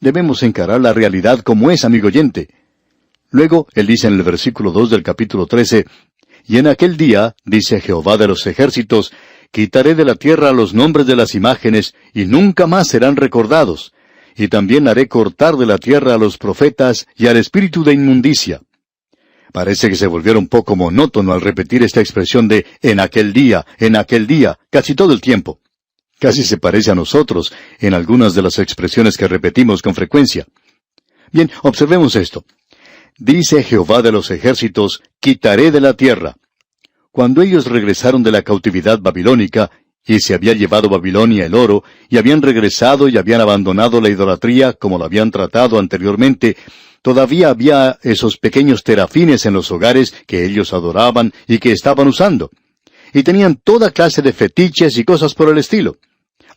Debemos 0.00 0.42
encarar 0.42 0.80
la 0.80 0.94
realidad 0.94 1.40
como 1.40 1.70
es, 1.70 1.84
amigo 1.84 2.06
oyente. 2.06 2.48
Luego, 3.28 3.68
él 3.74 3.86
dice 3.86 4.06
en 4.06 4.14
el 4.14 4.22
versículo 4.22 4.72
2 4.72 4.88
del 4.88 5.02
capítulo 5.02 5.44
13, 5.44 5.84
Y 6.46 6.56
en 6.56 6.66
aquel 6.66 6.96
día, 6.96 7.36
dice 7.44 7.82
Jehová 7.82 8.16
de 8.16 8.28
los 8.28 8.46
ejércitos, 8.46 9.12
quitaré 9.52 9.94
de 9.94 10.06
la 10.06 10.14
tierra 10.14 10.52
los 10.52 10.72
nombres 10.72 11.06
de 11.06 11.16
las 11.16 11.34
imágenes, 11.34 11.94
y 12.14 12.24
nunca 12.24 12.66
más 12.66 12.88
serán 12.88 13.16
recordados. 13.16 13.92
Y 14.34 14.48
también 14.48 14.88
haré 14.88 15.06
cortar 15.06 15.56
de 15.56 15.66
la 15.66 15.76
tierra 15.76 16.14
a 16.14 16.18
los 16.18 16.38
profetas 16.38 17.06
y 17.14 17.26
al 17.26 17.36
espíritu 17.36 17.84
de 17.84 17.92
inmundicia. 17.92 18.62
Parece 19.52 19.88
que 19.88 19.96
se 19.96 20.06
volviera 20.06 20.38
un 20.38 20.48
poco 20.48 20.76
monótono 20.76 21.32
al 21.32 21.40
repetir 21.40 21.82
esta 21.82 22.00
expresión 22.00 22.48
de 22.48 22.66
en 22.82 23.00
aquel 23.00 23.32
día, 23.32 23.64
en 23.78 23.96
aquel 23.96 24.26
día, 24.26 24.58
casi 24.70 24.94
todo 24.94 25.12
el 25.12 25.20
tiempo. 25.20 25.60
Casi 26.18 26.42
se 26.42 26.58
parece 26.58 26.90
a 26.90 26.94
nosotros 26.94 27.52
en 27.78 27.94
algunas 27.94 28.34
de 28.34 28.42
las 28.42 28.58
expresiones 28.58 29.16
que 29.16 29.28
repetimos 29.28 29.82
con 29.82 29.94
frecuencia. 29.94 30.46
Bien, 31.32 31.50
observemos 31.62 32.16
esto. 32.16 32.44
Dice 33.16 33.62
Jehová 33.62 34.02
de 34.02 34.12
los 34.12 34.30
ejércitos, 34.30 35.02
quitaré 35.20 35.70
de 35.70 35.80
la 35.80 35.94
tierra. 35.94 36.36
Cuando 37.10 37.42
ellos 37.42 37.66
regresaron 37.66 38.22
de 38.22 38.32
la 38.32 38.42
cautividad 38.42 38.98
babilónica, 39.00 39.70
y 40.06 40.20
se 40.20 40.34
había 40.34 40.54
llevado 40.54 40.88
Babilonia 40.88 41.44
el 41.44 41.54
oro, 41.54 41.84
y 42.08 42.16
habían 42.16 42.40
regresado 42.42 43.08
y 43.08 43.18
habían 43.18 43.40
abandonado 43.40 44.00
la 44.00 44.08
idolatría 44.08 44.72
como 44.72 44.98
lo 44.98 45.04
habían 45.04 45.30
tratado 45.30 45.78
anteriormente, 45.78 46.56
todavía 47.08 47.48
había 47.48 47.98
esos 48.02 48.36
pequeños 48.36 48.84
terafines 48.84 49.46
en 49.46 49.54
los 49.54 49.70
hogares 49.70 50.12
que 50.26 50.44
ellos 50.44 50.74
adoraban 50.74 51.32
y 51.46 51.56
que 51.56 51.72
estaban 51.72 52.06
usando. 52.06 52.50
Y 53.14 53.22
tenían 53.22 53.54
toda 53.64 53.92
clase 53.92 54.20
de 54.20 54.34
fetiches 54.34 54.98
y 54.98 55.04
cosas 55.04 55.32
por 55.32 55.48
el 55.48 55.56
estilo. 55.56 55.96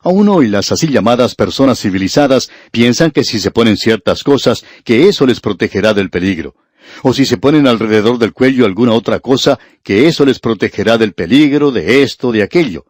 Aún 0.01 0.27
hoy 0.27 0.49
las 0.49 0.73
así 0.73 0.89
llamadas 0.89 1.35
personas 1.35 1.79
civilizadas 1.79 2.51
piensan 2.69 3.11
que 3.11 3.23
si 3.23 3.39
se 3.39 3.51
ponen 3.51 3.77
ciertas 3.77 4.23
cosas, 4.23 4.65
que 4.83 5.07
eso 5.07 5.25
les 5.25 5.39
protegerá 5.39 5.93
del 5.93 6.09
peligro. 6.09 6.53
O 7.01 7.13
si 7.13 7.25
se 7.25 7.37
ponen 7.37 7.65
alrededor 7.65 8.17
del 8.17 8.33
cuello 8.33 8.65
alguna 8.65 8.91
otra 8.91 9.21
cosa, 9.21 9.57
que 9.81 10.09
eso 10.09 10.25
les 10.25 10.39
protegerá 10.39 10.97
del 10.97 11.13
peligro, 11.13 11.71
de 11.71 12.03
esto, 12.03 12.33
de 12.33 12.43
aquello. 12.43 12.83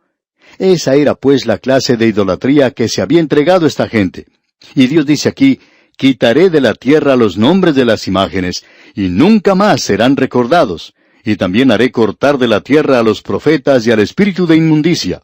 Esa 0.58 0.96
era 0.96 1.14
pues 1.14 1.46
la 1.46 1.60
clase 1.60 1.96
de 1.96 2.08
idolatría 2.08 2.72
que 2.72 2.90
se 2.90 3.04
había 3.04 3.20
entregado 3.20 3.68
esta 3.68 3.88
gente. 3.88 4.26
Y 4.74 4.88
Dios 4.88 5.06
dice 5.06 5.30
aquí, 5.30 5.60
quitaré 6.02 6.50
de 6.50 6.62
la 6.62 6.74
tierra 6.74 7.16
los 7.16 7.38
nombres 7.38 7.76
de 7.76 7.86
las 7.86 8.08
imágenes, 8.08 8.66
y 8.96 9.10
nunca 9.10 9.54
más 9.54 9.84
serán 9.84 10.18
recordados, 10.18 10.96
y 11.24 11.36
también 11.36 11.70
haré 11.70 11.92
cortar 11.92 12.40
de 12.40 12.48
la 12.48 12.62
tierra 12.62 12.98
a 12.98 13.04
los 13.04 13.22
profetas 13.22 13.86
y 13.86 13.92
al 13.92 14.00
espíritu 14.00 14.48
de 14.48 14.56
inmundicia. 14.56 15.22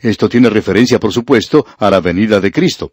Esto 0.00 0.28
tiene 0.28 0.48
referencia, 0.48 1.00
por 1.00 1.12
supuesto, 1.12 1.66
a 1.76 1.90
la 1.90 2.00
venida 2.00 2.38
de 2.38 2.52
Cristo. 2.52 2.92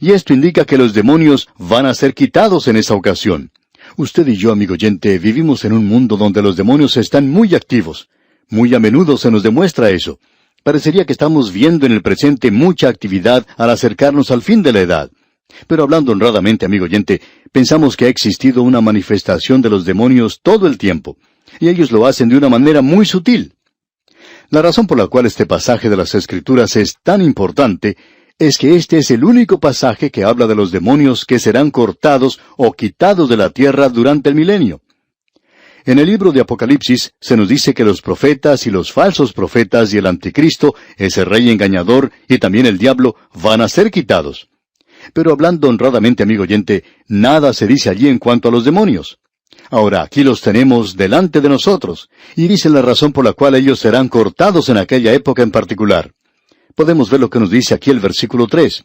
Y 0.00 0.12
esto 0.12 0.32
indica 0.32 0.64
que 0.64 0.78
los 0.78 0.94
demonios 0.94 1.48
van 1.58 1.84
a 1.84 1.92
ser 1.92 2.14
quitados 2.14 2.66
en 2.66 2.76
esa 2.76 2.94
ocasión. 2.94 3.50
Usted 3.98 4.26
y 4.26 4.36
yo, 4.36 4.50
amigo 4.50 4.72
oyente, 4.72 5.18
vivimos 5.18 5.66
en 5.66 5.74
un 5.74 5.84
mundo 5.84 6.16
donde 6.16 6.40
los 6.40 6.56
demonios 6.56 6.96
están 6.96 7.28
muy 7.28 7.54
activos. 7.54 8.08
Muy 8.48 8.74
a 8.74 8.78
menudo 8.78 9.18
se 9.18 9.30
nos 9.30 9.42
demuestra 9.42 9.90
eso. 9.90 10.18
Parecería 10.62 11.04
que 11.04 11.12
estamos 11.12 11.52
viendo 11.52 11.84
en 11.84 11.92
el 11.92 12.00
presente 12.00 12.50
mucha 12.50 12.88
actividad 12.88 13.46
al 13.58 13.68
acercarnos 13.68 14.30
al 14.30 14.40
fin 14.40 14.62
de 14.62 14.72
la 14.72 14.80
edad. 14.80 15.10
Pero 15.66 15.82
hablando 15.82 16.12
honradamente, 16.12 16.66
amigo 16.66 16.84
oyente, 16.84 17.20
pensamos 17.52 17.96
que 17.96 18.06
ha 18.06 18.08
existido 18.08 18.62
una 18.62 18.80
manifestación 18.80 19.62
de 19.62 19.70
los 19.70 19.84
demonios 19.84 20.40
todo 20.42 20.66
el 20.66 20.78
tiempo, 20.78 21.16
y 21.60 21.68
ellos 21.68 21.92
lo 21.92 22.06
hacen 22.06 22.28
de 22.28 22.36
una 22.36 22.48
manera 22.48 22.82
muy 22.82 23.06
sutil. 23.06 23.54
La 24.50 24.62
razón 24.62 24.86
por 24.86 24.98
la 24.98 25.06
cual 25.06 25.26
este 25.26 25.46
pasaje 25.46 25.88
de 25.88 25.96
las 25.96 26.14
Escrituras 26.14 26.76
es 26.76 26.96
tan 27.02 27.22
importante 27.22 27.96
es 28.38 28.58
que 28.58 28.74
este 28.74 28.98
es 28.98 29.10
el 29.10 29.24
único 29.24 29.60
pasaje 29.60 30.10
que 30.10 30.24
habla 30.24 30.46
de 30.46 30.54
los 30.54 30.72
demonios 30.72 31.24
que 31.24 31.38
serán 31.38 31.70
cortados 31.70 32.40
o 32.56 32.72
quitados 32.72 33.28
de 33.28 33.36
la 33.36 33.50
tierra 33.50 33.88
durante 33.88 34.28
el 34.28 34.34
milenio. 34.34 34.80
En 35.86 35.98
el 35.98 36.06
libro 36.06 36.32
de 36.32 36.40
Apocalipsis 36.40 37.12
se 37.20 37.36
nos 37.36 37.48
dice 37.48 37.74
que 37.74 37.84
los 37.84 38.00
profetas 38.00 38.66
y 38.66 38.70
los 38.70 38.90
falsos 38.90 39.32
profetas 39.32 39.92
y 39.92 39.98
el 39.98 40.06
anticristo, 40.06 40.74
ese 40.96 41.24
rey 41.24 41.50
engañador 41.50 42.10
y 42.26 42.38
también 42.38 42.66
el 42.66 42.78
diablo 42.78 43.16
van 43.34 43.60
a 43.60 43.68
ser 43.68 43.90
quitados. 43.90 44.48
Pero 45.12 45.32
hablando 45.32 45.68
honradamente, 45.68 46.22
amigo 46.22 46.42
oyente, 46.42 46.84
nada 47.06 47.52
se 47.52 47.66
dice 47.66 47.90
allí 47.90 48.08
en 48.08 48.18
cuanto 48.18 48.48
a 48.48 48.52
los 48.52 48.64
demonios. 48.64 49.18
Ahora, 49.70 50.02
aquí 50.02 50.22
los 50.22 50.40
tenemos 50.40 50.96
delante 50.96 51.40
de 51.40 51.48
nosotros, 51.48 52.08
y 52.36 52.48
dice 52.48 52.68
la 52.68 52.82
razón 52.82 53.12
por 53.12 53.24
la 53.24 53.32
cual 53.32 53.54
ellos 53.54 53.78
serán 53.80 54.08
cortados 54.08 54.68
en 54.68 54.78
aquella 54.78 55.12
época 55.12 55.42
en 55.42 55.50
particular. 55.50 56.12
Podemos 56.74 57.10
ver 57.10 57.20
lo 57.20 57.30
que 57.30 57.40
nos 57.40 57.50
dice 57.50 57.74
aquí 57.74 57.90
el 57.90 58.00
versículo 58.00 58.46
3. 58.46 58.84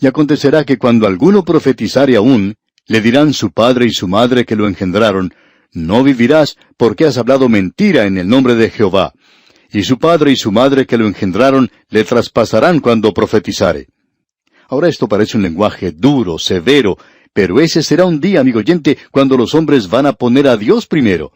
Y 0.00 0.06
acontecerá 0.06 0.64
que 0.64 0.76
cuando 0.76 1.06
alguno 1.06 1.44
profetizare 1.44 2.16
aún, 2.16 2.56
le 2.86 3.00
dirán 3.00 3.32
su 3.32 3.50
padre 3.52 3.86
y 3.86 3.90
su 3.90 4.08
madre 4.08 4.44
que 4.44 4.56
lo 4.56 4.66
engendraron, 4.66 5.32
no 5.72 6.02
vivirás 6.02 6.56
porque 6.76 7.04
has 7.04 7.18
hablado 7.18 7.48
mentira 7.48 8.06
en 8.06 8.18
el 8.18 8.28
nombre 8.28 8.54
de 8.54 8.70
Jehová. 8.70 9.12
Y 9.72 9.82
su 9.82 9.98
padre 9.98 10.32
y 10.32 10.36
su 10.36 10.52
madre 10.52 10.86
que 10.86 10.96
lo 10.96 11.06
engendraron 11.06 11.70
le 11.88 12.04
traspasarán 12.04 12.80
cuando 12.80 13.12
profetizare. 13.12 13.88
Ahora 14.68 14.88
esto 14.88 15.08
parece 15.08 15.36
un 15.36 15.42
lenguaje 15.42 15.92
duro, 15.92 16.38
severo, 16.38 16.98
pero 17.32 17.60
ese 17.60 17.82
será 17.82 18.04
un 18.04 18.20
día, 18.20 18.40
amigo 18.40 18.58
oyente, 18.60 18.98
cuando 19.10 19.36
los 19.36 19.54
hombres 19.54 19.88
van 19.88 20.06
a 20.06 20.14
poner 20.14 20.48
a 20.48 20.56
Dios 20.56 20.86
primero. 20.86 21.32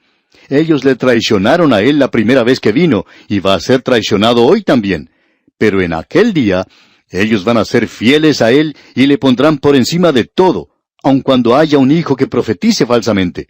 Ellos 0.49 0.85
le 0.85 0.97
traicionaron 0.97 1.73
a 1.73 1.81
Él 1.81 1.99
la 1.99 2.11
primera 2.11 2.43
vez 2.43 2.59
que 2.59 2.73
vino, 2.73 3.05
y 3.29 3.41
va 3.41 3.55
a 3.55 3.61
ser 3.61 3.83
traicionado 3.83 4.45
hoy 4.45 4.63
también. 4.63 5.11
Pero 5.59 5.83
en 5.83 5.93
aquel 5.93 6.33
día, 6.33 6.67
ellos 7.11 7.45
van 7.45 7.59
a 7.59 7.65
ser 7.65 7.87
fieles 7.87 8.41
a 8.41 8.51
Él 8.51 8.77
y 8.95 9.07
le 9.07 9.19
pondrán 9.19 9.59
por 9.59 9.77
encima 9.77 10.11
de 10.13 10.25
todo, 10.25 10.69
aun 11.03 11.21
cuando 11.21 11.57
haya 11.57 11.79
un 11.79 11.91
hijo 11.91 12.17
que 12.17 12.27
profetice 12.27 12.87
falsamente. 12.87 13.49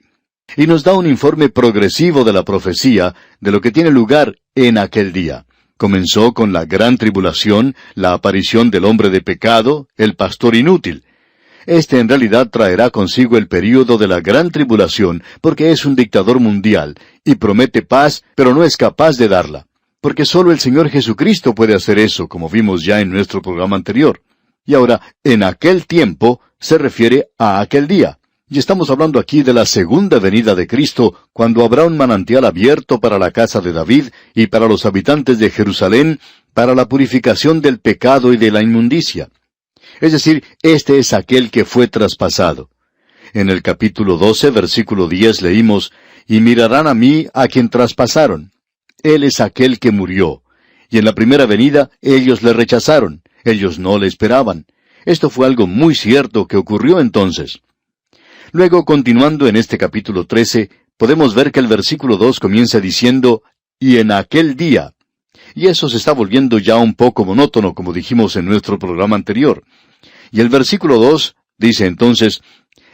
Y 0.56 0.66
nos 0.66 0.82
da 0.82 0.94
un 0.94 1.06
informe 1.06 1.48
progresivo 1.48 2.24
de 2.24 2.32
la 2.32 2.44
profecía, 2.44 3.14
de 3.40 3.52
lo 3.52 3.60
que 3.60 3.70
tiene 3.70 3.90
lugar 3.90 4.34
en 4.54 4.78
aquel 4.78 5.12
día. 5.12 5.46
Comenzó 5.80 6.34
con 6.34 6.52
la 6.52 6.66
gran 6.66 6.98
tribulación, 6.98 7.74
la 7.94 8.12
aparición 8.12 8.70
del 8.70 8.84
hombre 8.84 9.08
de 9.08 9.22
pecado, 9.22 9.88
el 9.96 10.14
pastor 10.14 10.54
inútil. 10.54 11.04
Este 11.64 12.00
en 12.00 12.08
realidad 12.10 12.50
traerá 12.50 12.90
consigo 12.90 13.38
el 13.38 13.48
período 13.48 13.96
de 13.96 14.06
la 14.06 14.20
gran 14.20 14.50
tribulación, 14.50 15.22
porque 15.40 15.70
es 15.70 15.86
un 15.86 15.96
dictador 15.96 16.38
mundial, 16.38 16.96
y 17.24 17.36
promete 17.36 17.80
paz, 17.80 18.22
pero 18.34 18.52
no 18.52 18.62
es 18.62 18.76
capaz 18.76 19.16
de 19.16 19.28
darla. 19.28 19.68
Porque 20.02 20.26
solo 20.26 20.52
el 20.52 20.60
Señor 20.60 20.90
Jesucristo 20.90 21.54
puede 21.54 21.74
hacer 21.74 21.98
eso, 21.98 22.28
como 22.28 22.50
vimos 22.50 22.84
ya 22.84 23.00
en 23.00 23.10
nuestro 23.10 23.40
programa 23.40 23.76
anterior. 23.76 24.20
Y 24.66 24.74
ahora, 24.74 25.00
en 25.24 25.42
aquel 25.42 25.86
tiempo, 25.86 26.42
se 26.58 26.76
refiere 26.76 27.28
a 27.38 27.58
aquel 27.58 27.88
día. 27.88 28.19
Y 28.52 28.58
estamos 28.58 28.90
hablando 28.90 29.20
aquí 29.20 29.44
de 29.44 29.54
la 29.54 29.64
segunda 29.64 30.18
venida 30.18 30.56
de 30.56 30.66
Cristo, 30.66 31.14
cuando 31.32 31.64
habrá 31.64 31.84
un 31.84 31.96
manantial 31.96 32.44
abierto 32.44 32.98
para 32.98 33.16
la 33.16 33.30
casa 33.30 33.60
de 33.60 33.72
David 33.72 34.08
y 34.34 34.48
para 34.48 34.66
los 34.66 34.84
habitantes 34.86 35.38
de 35.38 35.50
Jerusalén, 35.50 36.18
para 36.52 36.74
la 36.74 36.88
purificación 36.88 37.60
del 37.60 37.78
pecado 37.78 38.32
y 38.32 38.36
de 38.36 38.50
la 38.50 38.60
inmundicia. 38.60 39.28
Es 40.00 40.10
decir, 40.10 40.42
este 40.62 40.98
es 40.98 41.12
aquel 41.12 41.52
que 41.52 41.64
fue 41.64 41.86
traspasado. 41.86 42.70
En 43.34 43.50
el 43.50 43.62
capítulo 43.62 44.16
12, 44.16 44.50
versículo 44.50 45.06
10 45.06 45.42
leímos, 45.42 45.92
Y 46.26 46.40
mirarán 46.40 46.88
a 46.88 46.94
mí 46.94 47.28
a 47.32 47.46
quien 47.46 47.68
traspasaron. 47.68 48.50
Él 49.04 49.22
es 49.22 49.38
aquel 49.38 49.78
que 49.78 49.92
murió. 49.92 50.42
Y 50.90 50.98
en 50.98 51.04
la 51.04 51.14
primera 51.14 51.46
venida 51.46 51.90
ellos 52.02 52.42
le 52.42 52.52
rechazaron, 52.52 53.22
ellos 53.44 53.78
no 53.78 53.96
le 53.96 54.08
esperaban. 54.08 54.66
Esto 55.04 55.30
fue 55.30 55.46
algo 55.46 55.68
muy 55.68 55.94
cierto 55.94 56.48
que 56.48 56.56
ocurrió 56.56 56.98
entonces. 56.98 57.60
Luego, 58.52 58.84
continuando 58.84 59.46
en 59.46 59.54
este 59.54 59.78
capítulo 59.78 60.26
13, 60.26 60.70
podemos 60.96 61.36
ver 61.36 61.52
que 61.52 61.60
el 61.60 61.68
versículo 61.68 62.16
2 62.16 62.40
comienza 62.40 62.80
diciendo, 62.80 63.42
y 63.78 63.98
en 63.98 64.10
aquel 64.10 64.56
día. 64.56 64.92
Y 65.54 65.68
eso 65.68 65.88
se 65.88 65.98
está 65.98 66.12
volviendo 66.12 66.58
ya 66.58 66.76
un 66.76 66.94
poco 66.94 67.24
monótono, 67.24 67.74
como 67.74 67.92
dijimos 67.92 68.34
en 68.34 68.46
nuestro 68.46 68.76
programa 68.76 69.14
anterior. 69.14 69.62
Y 70.32 70.40
el 70.40 70.48
versículo 70.48 70.98
2 70.98 71.36
dice 71.58 71.86
entonces, 71.86 72.40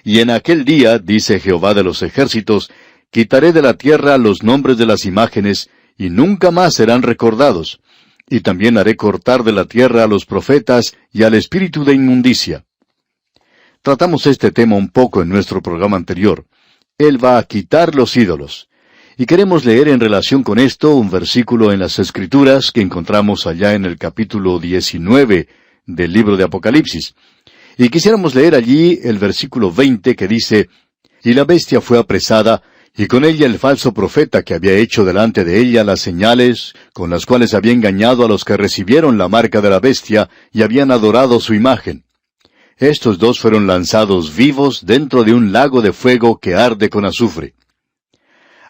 y 0.04 0.20
en 0.20 0.28
aquel 0.28 0.66
día, 0.66 0.98
dice 0.98 1.40
Jehová 1.40 1.72
de 1.72 1.84
los 1.84 2.02
ejércitos, 2.02 2.70
quitaré 3.10 3.52
de 3.52 3.62
la 3.62 3.74
tierra 3.74 4.18
los 4.18 4.42
nombres 4.42 4.76
de 4.76 4.84
las 4.84 5.06
imágenes, 5.06 5.70
y 5.96 6.10
nunca 6.10 6.50
más 6.50 6.74
serán 6.74 7.00
recordados. 7.00 7.80
Y 8.28 8.40
también 8.40 8.76
haré 8.76 8.96
cortar 8.96 9.42
de 9.42 9.52
la 9.52 9.64
tierra 9.64 10.04
a 10.04 10.06
los 10.06 10.26
profetas 10.26 10.94
y 11.12 11.22
al 11.22 11.32
espíritu 11.32 11.82
de 11.82 11.94
inmundicia. 11.94 12.66
Tratamos 13.86 14.26
este 14.26 14.50
tema 14.50 14.74
un 14.74 14.88
poco 14.88 15.22
en 15.22 15.28
nuestro 15.28 15.62
programa 15.62 15.96
anterior. 15.96 16.44
Él 16.98 17.24
va 17.24 17.38
a 17.38 17.44
quitar 17.44 17.94
los 17.94 18.16
ídolos. 18.16 18.68
Y 19.16 19.26
queremos 19.26 19.64
leer 19.64 19.86
en 19.86 20.00
relación 20.00 20.42
con 20.42 20.58
esto 20.58 20.96
un 20.96 21.08
versículo 21.08 21.70
en 21.70 21.78
las 21.78 22.00
Escrituras 22.00 22.72
que 22.72 22.80
encontramos 22.80 23.46
allá 23.46 23.74
en 23.74 23.84
el 23.84 23.96
capítulo 23.96 24.58
19 24.58 25.46
del 25.86 26.12
libro 26.12 26.36
de 26.36 26.42
Apocalipsis. 26.42 27.14
Y 27.78 27.88
quisiéramos 27.88 28.34
leer 28.34 28.56
allí 28.56 28.98
el 29.04 29.18
versículo 29.18 29.70
20 29.70 30.16
que 30.16 30.26
dice, 30.26 30.68
Y 31.22 31.34
la 31.34 31.44
bestia 31.44 31.80
fue 31.80 31.96
apresada, 31.96 32.64
y 32.96 33.06
con 33.06 33.24
ella 33.24 33.46
el 33.46 33.56
falso 33.56 33.94
profeta 33.94 34.42
que 34.42 34.54
había 34.54 34.72
hecho 34.72 35.04
delante 35.04 35.44
de 35.44 35.60
ella 35.60 35.84
las 35.84 36.00
señales 36.00 36.72
con 36.92 37.08
las 37.08 37.24
cuales 37.24 37.54
había 37.54 37.70
engañado 37.70 38.24
a 38.24 38.28
los 38.28 38.44
que 38.44 38.56
recibieron 38.56 39.16
la 39.16 39.28
marca 39.28 39.60
de 39.60 39.70
la 39.70 39.78
bestia 39.78 40.28
y 40.50 40.62
habían 40.62 40.90
adorado 40.90 41.38
su 41.38 41.54
imagen. 41.54 42.05
Estos 42.78 43.18
dos 43.18 43.40
fueron 43.40 43.66
lanzados 43.66 44.36
vivos 44.36 44.84
dentro 44.84 45.24
de 45.24 45.32
un 45.32 45.52
lago 45.52 45.82
de 45.82 45.92
fuego 45.92 46.38
que 46.38 46.54
arde 46.54 46.90
con 46.90 47.04
azufre. 47.04 47.54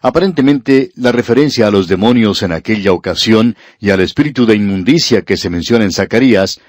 Aparentemente, 0.01 0.91
la 0.95 1.11
referencia 1.11 1.67
a 1.67 1.71
los 1.71 1.87
demonios 1.87 2.43
en 2.43 2.51
aquella 2.51 2.93
ocasión 2.93 3.55
y 3.79 3.89
al 3.89 3.99
espíritu 3.99 4.45
de 4.45 4.55
inmundicia 4.55 5.23
que 5.23 5.37
se 5.37 5.49
menciona 5.49 5.83
en 5.83 5.91
Zacarías 5.91 6.59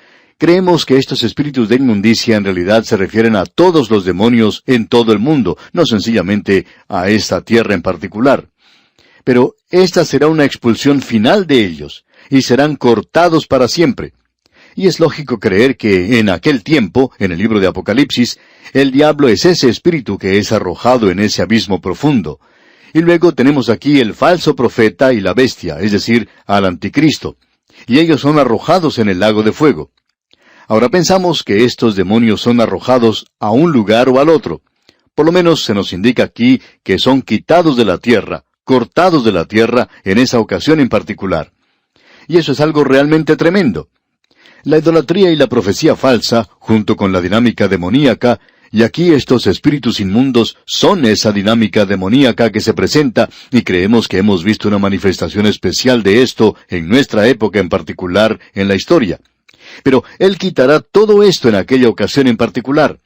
Creemos 0.41 0.87
que 0.87 0.99
estos 0.99 1.25
espíritus 1.25 1.69
de 1.69 1.75
inmundicia 1.75 2.37
en 2.37 2.45
realidad 2.45 2.85
se 2.85 2.97
refieren 2.97 3.35
a 3.35 3.45
todos 3.45 3.91
los 3.91 4.05
demonios 4.05 4.63
en 4.67 4.87
todo 4.87 5.13
el 5.13 5.19
mundo, 5.19 5.59
no 5.73 5.85
sencillamente 5.85 6.65
a 6.87 7.09
esta 7.09 7.41
tierra 7.41 7.75
en 7.75 7.83
particular. 7.83 8.49
Pero 9.25 9.57
esta 9.69 10.05
será 10.05 10.29
una 10.29 10.45
expulsión 10.45 11.03
final 11.03 11.49
de 11.49 11.65
ellos, 11.65 12.05
y 12.31 12.43
serán 12.43 12.77
cortados 12.77 13.49
para 13.49 13.67
siempre. 13.67 14.13
Y 14.79 14.87
es 14.87 15.01
lógico 15.01 15.41
creer 15.41 15.77
que 15.77 16.21
en 16.21 16.31
aquel 16.31 16.63
tiempo, 16.63 17.11
en 17.19 17.33
el 17.33 17.39
libro 17.39 17.59
de 17.59 17.67
Apocalipsis, 17.67 18.39
el 18.73 18.93
diablo 18.93 19.27
es 19.27 19.45
ese 19.45 19.69
espíritu 19.69 20.19
que 20.19 20.39
es 20.39 20.53
arrojado 20.53 21.11
en 21.11 21.19
ese 21.19 21.43
abismo 21.43 21.81
profundo. 21.81 22.39
Y 22.95 23.01
luego 23.01 23.33
tenemos 23.33 23.71
aquí 23.71 23.99
el 23.99 24.15
falso 24.15 24.55
profeta 24.55 25.13
y 25.13 25.21
la 25.21 25.35
bestia, 25.35 25.81
es 25.81 25.91
decir, 25.91 26.29
al 26.47 26.65
anticristo. 26.65 27.39
Y 27.89 27.99
ellos 27.99 28.21
son 28.21 28.39
arrojados 28.39 29.01
en 29.01 29.09
el 29.09 29.19
lago 29.19 29.43
de 29.43 29.51
fuego. 29.51 29.91
Ahora 30.69 30.89
pensamos 30.91 31.43
que 31.43 31.65
estos 31.65 31.97
demonios 31.97 32.41
son 32.41 32.61
arrojados 32.61 33.27
a 33.41 33.51
un 33.51 33.73
lugar 33.73 34.09
o 34.09 34.21
al 34.21 34.29
otro. 34.29 34.63
Por 35.13 35.27
lo 35.27 35.33
menos 35.33 35.65
se 35.65 35.75
nos 35.75 35.93
indica 35.93 36.23
aquí 36.23 36.63
que 36.85 37.01
son 37.01 37.23
quitados 37.23 37.77
de 37.77 37.85
la 37.85 37.99
tierra, 37.99 38.45
cortados 38.63 39.25
de 39.25 39.33
la 39.33 39.45
tierra 39.45 39.89
en 40.05 40.19
esa 40.19 40.39
ocasión 40.39 40.79
en 40.79 40.89
particular. 40.89 41.53
Y 42.29 42.37
eso 42.37 42.53
es 42.53 42.61
algo 42.61 42.85
realmente 42.85 43.35
tremendo. 43.35 43.89
La 44.65 44.79
idolatría 44.79 45.31
y 45.31 45.37
la 45.37 45.47
profecía 45.47 45.95
falsa, 45.95 46.49
junto 46.59 46.97
con 46.97 47.13
la 47.13 47.21
dinámica 47.21 47.69
demoníaca, 47.69 48.41
y 48.71 48.83
aquí 48.83 49.13
estos 49.13 49.47
espíritus 49.47 50.01
inmundos 50.01 50.57
son 50.67 51.05
esa 51.07 51.33
dinámica 51.33 51.87
demoníaca 51.87 52.51
que 52.51 52.61
se 52.61 52.75
presenta 52.75 53.31
y 53.51 53.63
creemos 53.63 54.09
que 54.09 54.19
hemos 54.19 54.45
visto 54.45 54.69
una 54.69 54.79
manifestación 54.79 55.47
especial 55.47 56.03
de 56.03 56.23
esto 56.23 56.55
en 56.69 56.89
nuestra 56.89 57.27
época 57.29 57.61
en 57.61 57.69
particular 57.69 58.39
en 58.55 58.69
la 58.69 58.75
historia. 58.75 59.21
Pero 59.83 60.05
Él 60.19 60.37
quitará 60.39 60.81
todo 60.81 61.23
esto 61.23 61.49
en 61.49 61.55
aquella 61.55 61.89
ocasión 61.89 62.27
en 62.27 62.37
particular. 62.37 62.99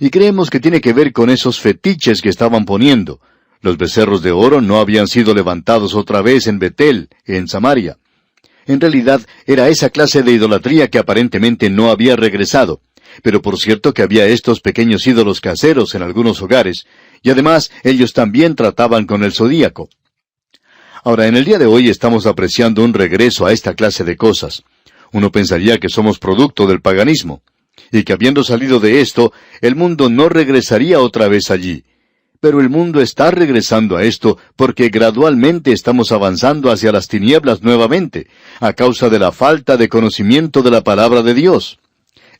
Y 0.00 0.10
creemos 0.10 0.50
que 0.50 0.60
tiene 0.60 0.80
que 0.80 0.92
ver 0.92 1.12
con 1.12 1.30
esos 1.30 1.60
fetiches 1.60 2.20
que 2.20 2.28
estaban 2.28 2.64
poniendo. 2.64 3.20
Los 3.60 3.78
becerros 3.78 4.22
de 4.22 4.32
oro 4.32 4.60
no 4.60 4.78
habían 4.78 5.08
sido 5.08 5.34
levantados 5.34 5.94
otra 5.94 6.20
vez 6.20 6.46
en 6.46 6.58
Betel, 6.58 7.08
en 7.24 7.48
Samaria. 7.48 7.96
En 8.66 8.80
realidad 8.80 9.20
era 9.46 9.68
esa 9.68 9.90
clase 9.90 10.22
de 10.22 10.32
idolatría 10.32 10.88
que 10.88 10.98
aparentemente 10.98 11.70
no 11.70 11.90
había 11.90 12.16
regresado. 12.16 12.80
Pero 13.22 13.42
por 13.42 13.58
cierto 13.58 13.94
que 13.94 14.02
había 14.02 14.26
estos 14.26 14.60
pequeños 14.60 15.06
ídolos 15.06 15.40
caseros 15.40 15.94
en 15.94 16.02
algunos 16.02 16.42
hogares, 16.42 16.86
y 17.22 17.30
además 17.30 17.70
ellos 17.82 18.12
también 18.12 18.56
trataban 18.56 19.06
con 19.06 19.22
el 19.22 19.32
zodíaco. 19.32 19.88
Ahora, 21.04 21.26
en 21.26 21.36
el 21.36 21.44
día 21.44 21.58
de 21.58 21.66
hoy 21.66 21.90
estamos 21.90 22.26
apreciando 22.26 22.82
un 22.82 22.94
regreso 22.94 23.46
a 23.46 23.52
esta 23.52 23.74
clase 23.74 24.04
de 24.04 24.16
cosas. 24.16 24.62
Uno 25.12 25.30
pensaría 25.30 25.78
que 25.78 25.90
somos 25.90 26.18
producto 26.18 26.66
del 26.66 26.80
paganismo, 26.80 27.42
y 27.92 28.02
que 28.04 28.14
habiendo 28.14 28.42
salido 28.42 28.80
de 28.80 29.00
esto, 29.00 29.32
el 29.60 29.76
mundo 29.76 30.08
no 30.08 30.28
regresaría 30.28 31.00
otra 31.00 31.28
vez 31.28 31.50
allí. 31.50 31.84
Pero 32.44 32.60
el 32.60 32.68
mundo 32.68 33.00
está 33.00 33.30
regresando 33.30 33.96
a 33.96 34.02
esto 34.02 34.36
porque 34.54 34.90
gradualmente 34.90 35.72
estamos 35.72 36.12
avanzando 36.12 36.70
hacia 36.70 36.92
las 36.92 37.08
tinieblas 37.08 37.62
nuevamente, 37.62 38.26
a 38.60 38.74
causa 38.74 39.08
de 39.08 39.18
la 39.18 39.32
falta 39.32 39.78
de 39.78 39.88
conocimiento 39.88 40.60
de 40.60 40.70
la 40.70 40.82
palabra 40.82 41.22
de 41.22 41.32
Dios. 41.32 41.78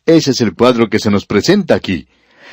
Ese 0.05 0.33
es 0.33 0.43
el 0.43 0.53
cuadro 0.53 0.91
que 0.91 0.99
se 0.99 1.11
nos 1.11 1.25
presenta 1.25 1.75
aquí. 1.75 2.07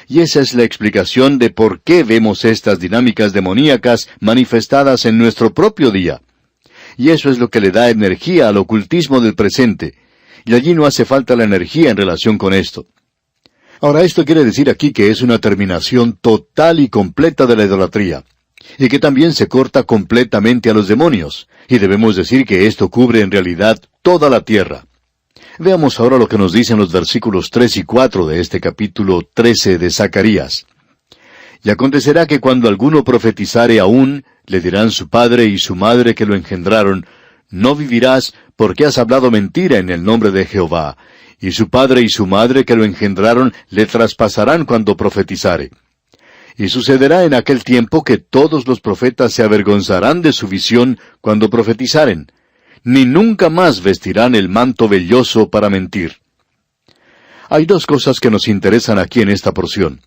Y 0.07 0.21
esa 0.21 0.39
es 0.39 0.53
la 0.53 0.63
explicación 0.63 1.39
de 1.39 1.49
por 1.49 1.81
qué 1.81 2.05
vemos 2.05 2.45
estas 2.45 2.79
dinámicas 2.79 3.33
demoníacas 3.33 4.07
manifestadas 4.21 5.03
en 5.03 5.17
nuestro 5.17 5.53
propio 5.53 5.91
día. 5.91 6.21
Y 6.95 7.09
eso 7.09 7.29
es 7.29 7.37
lo 7.37 7.49
que 7.49 7.59
le 7.59 7.71
da 7.71 7.89
energía 7.89 8.47
al 8.47 8.55
ocultismo 8.55 9.19
del 9.19 9.35
presente, 9.35 9.95
y 10.45 10.53
allí 10.53 10.73
no 10.73 10.85
hace 10.85 11.03
falta 11.03 11.35
la 11.35 11.43
energía 11.43 11.89
en 11.89 11.97
relación 11.97 12.37
con 12.37 12.53
esto. 12.53 12.85
Ahora, 13.83 14.03
esto 14.03 14.23
quiere 14.25 14.45
decir 14.45 14.69
aquí 14.69 14.93
que 14.93 15.09
es 15.09 15.23
una 15.23 15.39
terminación 15.39 16.13
total 16.13 16.79
y 16.79 16.87
completa 16.87 17.47
de 17.47 17.55
la 17.55 17.65
idolatría, 17.65 18.23
y 18.77 18.87
que 18.87 18.99
también 18.99 19.33
se 19.33 19.47
corta 19.47 19.81
completamente 19.81 20.69
a 20.69 20.75
los 20.75 20.87
demonios, 20.87 21.47
y 21.67 21.79
debemos 21.79 22.15
decir 22.15 22.45
que 22.45 22.67
esto 22.67 22.89
cubre 22.89 23.21
en 23.21 23.31
realidad 23.31 23.81
toda 24.03 24.29
la 24.29 24.41
tierra. 24.41 24.85
Veamos 25.57 25.99
ahora 25.99 26.19
lo 26.19 26.27
que 26.27 26.37
nos 26.37 26.53
dicen 26.53 26.77
los 26.77 26.91
versículos 26.91 27.49
tres 27.49 27.75
y 27.75 27.81
cuatro 27.81 28.27
de 28.27 28.39
este 28.39 28.61
capítulo 28.61 29.27
trece 29.33 29.79
de 29.79 29.89
Zacarías. 29.89 30.67
Y 31.63 31.71
acontecerá 31.71 32.27
que 32.27 32.39
cuando 32.39 32.69
alguno 32.69 33.03
profetizare 33.03 33.79
aún, 33.79 34.23
le 34.45 34.61
dirán 34.61 34.91
su 34.91 35.09
padre 35.09 35.45
y 35.45 35.57
su 35.57 35.75
madre 35.75 36.13
que 36.13 36.27
lo 36.27 36.35
engendraron, 36.35 37.07
no 37.49 37.75
vivirás 37.75 38.35
porque 38.55 38.85
has 38.85 38.99
hablado 38.99 39.31
mentira 39.31 39.79
en 39.79 39.89
el 39.89 40.03
nombre 40.03 40.29
de 40.29 40.45
Jehová, 40.45 40.97
y 41.41 41.51
su 41.51 41.69
padre 41.69 42.01
y 42.01 42.09
su 42.09 42.27
madre 42.27 42.63
que 42.63 42.75
lo 42.75 42.85
engendraron 42.85 43.53
le 43.69 43.87
traspasarán 43.87 44.65
cuando 44.65 44.95
profetizare. 44.95 45.71
Y 46.55 46.69
sucederá 46.69 47.23
en 47.23 47.33
aquel 47.33 47.63
tiempo 47.63 48.03
que 48.03 48.17
todos 48.17 48.67
los 48.67 48.79
profetas 48.79 49.33
se 49.33 49.41
avergonzarán 49.41 50.21
de 50.21 50.31
su 50.31 50.47
visión 50.47 50.99
cuando 51.19 51.49
profetizaren, 51.49 52.31
ni 52.83 53.05
nunca 53.05 53.49
más 53.49 53.81
vestirán 53.81 54.35
el 54.35 54.49
manto 54.49 54.87
velloso 54.87 55.49
para 55.49 55.69
mentir. 55.69 56.17
Hay 57.49 57.65
dos 57.65 57.87
cosas 57.87 58.19
que 58.19 58.29
nos 58.29 58.47
interesan 58.47 58.99
aquí 58.99 59.21
en 59.21 59.29
esta 59.29 59.51
porción. 59.51 60.01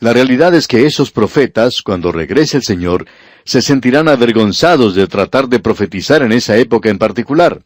La 0.00 0.12
realidad 0.12 0.54
es 0.54 0.68
que 0.68 0.86
esos 0.86 1.10
profetas, 1.10 1.82
cuando 1.82 2.12
regrese 2.12 2.58
el 2.58 2.62
Señor, 2.62 3.06
se 3.44 3.62
sentirán 3.62 4.08
avergonzados 4.08 4.94
de 4.94 5.08
tratar 5.08 5.48
de 5.48 5.58
profetizar 5.58 6.22
en 6.22 6.32
esa 6.32 6.56
época 6.56 6.88
en 6.88 6.98
particular. 6.98 7.62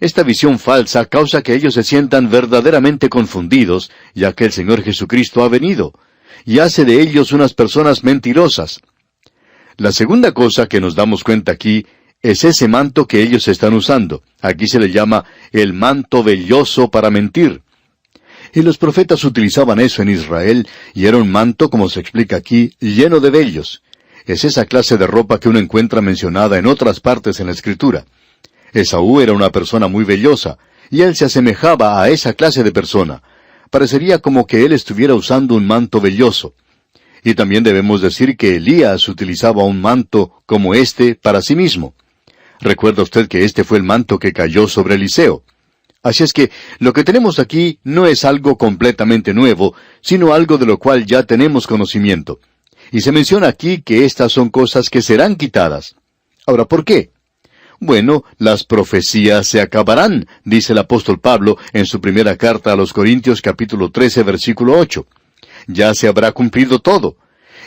Esta 0.00 0.22
visión 0.22 0.58
falsa 0.58 1.06
causa 1.06 1.42
que 1.42 1.54
ellos 1.54 1.74
se 1.74 1.82
sientan 1.82 2.30
verdaderamente 2.30 3.08
confundidos, 3.08 3.90
ya 4.14 4.32
que 4.32 4.44
el 4.44 4.52
Señor 4.52 4.82
Jesucristo 4.82 5.42
ha 5.42 5.48
venido, 5.48 5.92
y 6.44 6.58
hace 6.58 6.84
de 6.84 7.00
ellos 7.00 7.32
unas 7.32 7.54
personas 7.54 8.04
mentirosas. 8.04 8.80
La 9.76 9.92
segunda 9.92 10.32
cosa 10.32 10.66
que 10.66 10.80
nos 10.80 10.94
damos 10.94 11.24
cuenta 11.24 11.52
aquí 11.52 11.86
es 12.22 12.44
ese 12.44 12.68
manto 12.68 13.06
que 13.06 13.22
ellos 13.22 13.46
están 13.48 13.74
usando. 13.74 14.22
Aquí 14.40 14.66
se 14.66 14.78
le 14.78 14.90
llama 14.90 15.24
el 15.52 15.72
manto 15.72 16.22
velloso 16.22 16.90
para 16.90 17.10
mentir. 17.10 17.62
Y 18.52 18.62
los 18.62 18.78
profetas 18.78 19.24
utilizaban 19.24 19.80
eso 19.80 20.02
en 20.02 20.08
Israel, 20.08 20.66
y 20.94 21.06
era 21.06 21.18
un 21.18 21.30
manto, 21.30 21.68
como 21.68 21.88
se 21.88 22.00
explica 22.00 22.36
aquí, 22.36 22.72
lleno 22.80 23.20
de 23.20 23.30
vellos. 23.30 23.82
Es 24.24 24.44
esa 24.44 24.64
clase 24.64 24.96
de 24.96 25.06
ropa 25.06 25.38
que 25.38 25.48
uno 25.48 25.58
encuentra 25.58 26.00
mencionada 26.00 26.58
en 26.58 26.66
otras 26.66 27.00
partes 27.00 27.38
en 27.40 27.46
la 27.46 27.52
Escritura. 27.52 28.06
Esaú 28.72 29.20
era 29.20 29.32
una 29.32 29.50
persona 29.50 29.88
muy 29.88 30.04
vellosa, 30.04 30.58
y 30.90 31.02
él 31.02 31.16
se 31.16 31.24
asemejaba 31.24 32.02
a 32.02 32.08
esa 32.10 32.34
clase 32.34 32.62
de 32.62 32.72
persona. 32.72 33.22
Parecería 33.70 34.18
como 34.18 34.46
que 34.46 34.64
él 34.64 34.72
estuviera 34.72 35.14
usando 35.14 35.54
un 35.54 35.66
manto 35.66 36.00
velloso. 36.00 36.54
Y 37.24 37.34
también 37.34 37.64
debemos 37.64 38.00
decir 38.00 38.36
que 38.36 38.56
Elías 38.56 39.08
utilizaba 39.08 39.64
un 39.64 39.80
manto 39.80 40.42
como 40.46 40.74
este 40.74 41.16
para 41.16 41.42
sí 41.42 41.56
mismo. 41.56 41.94
Recuerda 42.60 43.02
usted 43.02 43.28
que 43.28 43.44
este 43.44 43.64
fue 43.64 43.78
el 43.78 43.84
manto 43.84 44.18
que 44.18 44.32
cayó 44.32 44.68
sobre 44.68 44.94
Eliseo. 44.94 45.42
Así 46.02 46.22
es 46.22 46.32
que 46.32 46.52
lo 46.78 46.92
que 46.92 47.02
tenemos 47.02 47.40
aquí 47.40 47.80
no 47.82 48.06
es 48.06 48.24
algo 48.24 48.56
completamente 48.56 49.34
nuevo, 49.34 49.74
sino 50.00 50.32
algo 50.32 50.56
de 50.56 50.66
lo 50.66 50.78
cual 50.78 51.04
ya 51.04 51.24
tenemos 51.24 51.66
conocimiento. 51.66 52.38
Y 52.92 53.00
se 53.00 53.10
menciona 53.10 53.48
aquí 53.48 53.82
que 53.82 54.04
estas 54.04 54.30
son 54.30 54.48
cosas 54.50 54.88
que 54.88 55.02
serán 55.02 55.34
quitadas. 55.34 55.96
Ahora, 56.46 56.66
¿por 56.66 56.84
qué? 56.84 57.10
Bueno, 57.78 58.24
las 58.38 58.64
profecías 58.64 59.48
se 59.48 59.60
acabarán, 59.60 60.26
dice 60.44 60.72
el 60.72 60.78
apóstol 60.78 61.20
Pablo 61.20 61.58
en 61.74 61.84
su 61.84 62.00
primera 62.00 62.36
carta 62.36 62.72
a 62.72 62.76
los 62.76 62.92
Corintios 62.92 63.42
capítulo 63.42 63.90
13 63.90 64.22
versículo 64.22 64.78
8. 64.78 65.06
Ya 65.66 65.92
se 65.94 66.08
habrá 66.08 66.32
cumplido 66.32 66.78
todo. 66.78 67.16